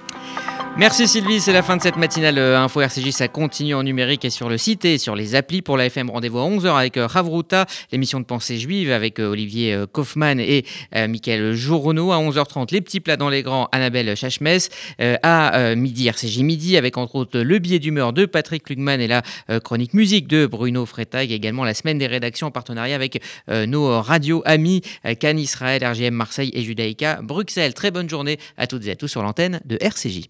Merci 0.77 1.07
Sylvie, 1.07 1.41
c'est 1.41 1.51
la 1.51 1.61
fin 1.61 1.75
de 1.75 1.81
cette 1.81 1.97
matinale 1.97 2.37
euh, 2.37 2.57
Info 2.57 2.79
RCJ. 2.79 3.09
Ça 3.09 3.27
continue 3.27 3.75
en 3.75 3.83
numérique 3.83 4.23
et 4.23 4.29
sur 4.29 4.47
le 4.47 4.57
site 4.57 4.85
et 4.85 4.97
sur 4.97 5.15
les 5.15 5.35
applis 5.35 5.61
pour 5.61 5.75
la 5.75 5.87
FM. 5.87 6.09
Rendez-vous 6.09 6.39
à 6.39 6.43
11h 6.43 6.77
avec 6.77 6.95
euh, 6.95 7.05
Ravruta, 7.05 7.65
l'émission 7.91 8.19
de 8.19 8.25
pensée 8.25 8.57
juive 8.57 8.91
avec 8.91 9.19
euh, 9.19 9.27
Olivier 9.27 9.83
Kaufmann 9.91 10.39
et 10.39 10.63
Michael 10.93 11.53
Journeau. 11.53 12.11
À 12.11 12.17
11h30, 12.17 12.71
les 12.71 12.81
petits 12.81 12.99
plats 13.01 13.17
dans 13.17 13.29
les 13.29 13.43
grands, 13.43 13.67
Annabelle 13.71 14.15
Chachmes. 14.15 14.47
À 14.99 15.75
midi, 15.75 16.07
RCJ 16.07 16.39
midi 16.39 16.77
avec 16.77 16.97
entre 16.97 17.15
autres 17.15 17.39
le 17.39 17.59
d'humeur 17.79 18.13
de 18.13 18.25
Patrick 18.25 18.69
Lugman 18.69 19.01
et 19.01 19.07
la 19.07 19.23
chronique 19.63 19.93
musique 19.93 20.27
de 20.27 20.45
Bruno 20.45 20.85
Freitag. 20.85 21.31
Également 21.31 21.63
la 21.63 21.73
semaine 21.73 21.97
des 21.97 22.07
rédactions 22.07 22.47
en 22.47 22.51
partenariat 22.51 22.95
avec 22.95 23.21
nos 23.47 24.01
radios 24.01 24.41
amis 24.45 24.81
Cannes 25.19 25.39
Israël, 25.39 25.83
RGM 25.83 26.13
Marseille 26.13 26.51
et 26.53 26.63
Judaïka 26.63 27.21
Bruxelles. 27.21 27.73
Très 27.73 27.91
bonne 27.91 28.09
journée 28.09 28.37
à 28.57 28.67
toutes 28.67 28.85
et 28.87 28.91
à 28.91 28.95
tous 28.95 29.07
sur 29.07 29.23
l'antenne 29.23 29.61
de 29.65 29.77
RCJ. 29.81 30.29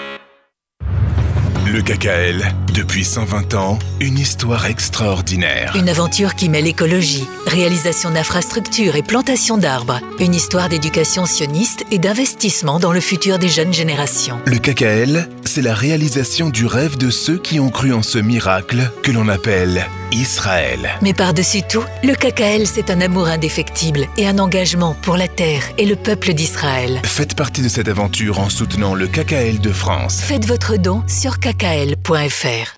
Le 1.73 1.81
KKL, 1.81 2.53
depuis 2.73 3.05
120 3.05 3.53
ans, 3.53 3.79
une 4.01 4.17
histoire 4.19 4.65
extraordinaire. 4.65 5.73
Une 5.77 5.87
aventure 5.87 6.35
qui 6.35 6.49
mêle 6.49 6.67
écologie, 6.67 7.25
réalisation 7.47 8.11
d'infrastructures 8.11 8.97
et 8.97 9.03
plantation 9.03 9.57
d'arbres. 9.57 10.01
Une 10.19 10.35
histoire 10.35 10.67
d'éducation 10.67 11.25
sioniste 11.25 11.85
et 11.89 11.97
d'investissement 11.97 12.77
dans 12.77 12.91
le 12.91 12.99
futur 12.99 13.39
des 13.39 13.47
jeunes 13.47 13.73
générations. 13.73 14.37
Le 14.47 14.57
KKL, 14.57 15.29
c'est 15.51 15.61
la 15.61 15.73
réalisation 15.73 16.49
du 16.49 16.65
rêve 16.65 16.97
de 16.97 17.09
ceux 17.09 17.37
qui 17.37 17.59
ont 17.59 17.69
cru 17.69 17.91
en 17.91 18.01
ce 18.01 18.17
miracle 18.17 18.89
que 19.03 19.11
l'on 19.11 19.27
appelle 19.27 19.85
Israël. 20.13 20.91
Mais 21.01 21.13
par-dessus 21.13 21.61
tout, 21.69 21.83
le 22.05 22.13
KKL, 22.13 22.65
c'est 22.65 22.89
un 22.89 23.01
amour 23.01 23.27
indéfectible 23.27 24.07
et 24.15 24.29
un 24.29 24.39
engagement 24.39 24.95
pour 25.01 25.17
la 25.17 25.27
terre 25.27 25.63
et 25.77 25.85
le 25.85 25.97
peuple 25.97 26.33
d'Israël. 26.33 27.01
Faites 27.03 27.35
partie 27.35 27.61
de 27.61 27.67
cette 27.67 27.89
aventure 27.89 28.39
en 28.39 28.49
soutenant 28.49 28.95
le 28.95 29.07
KKL 29.07 29.59
de 29.59 29.71
France. 29.73 30.21
Faites 30.21 30.45
votre 30.45 30.77
don 30.77 31.03
sur 31.05 31.37
kkl.fr. 31.39 32.77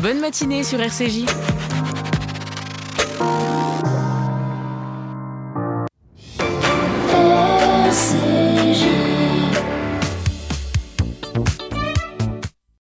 Bonne 0.00 0.20
matinée 0.20 0.64
sur 0.64 0.80
RCJ. 0.80 1.26
see 8.08 8.47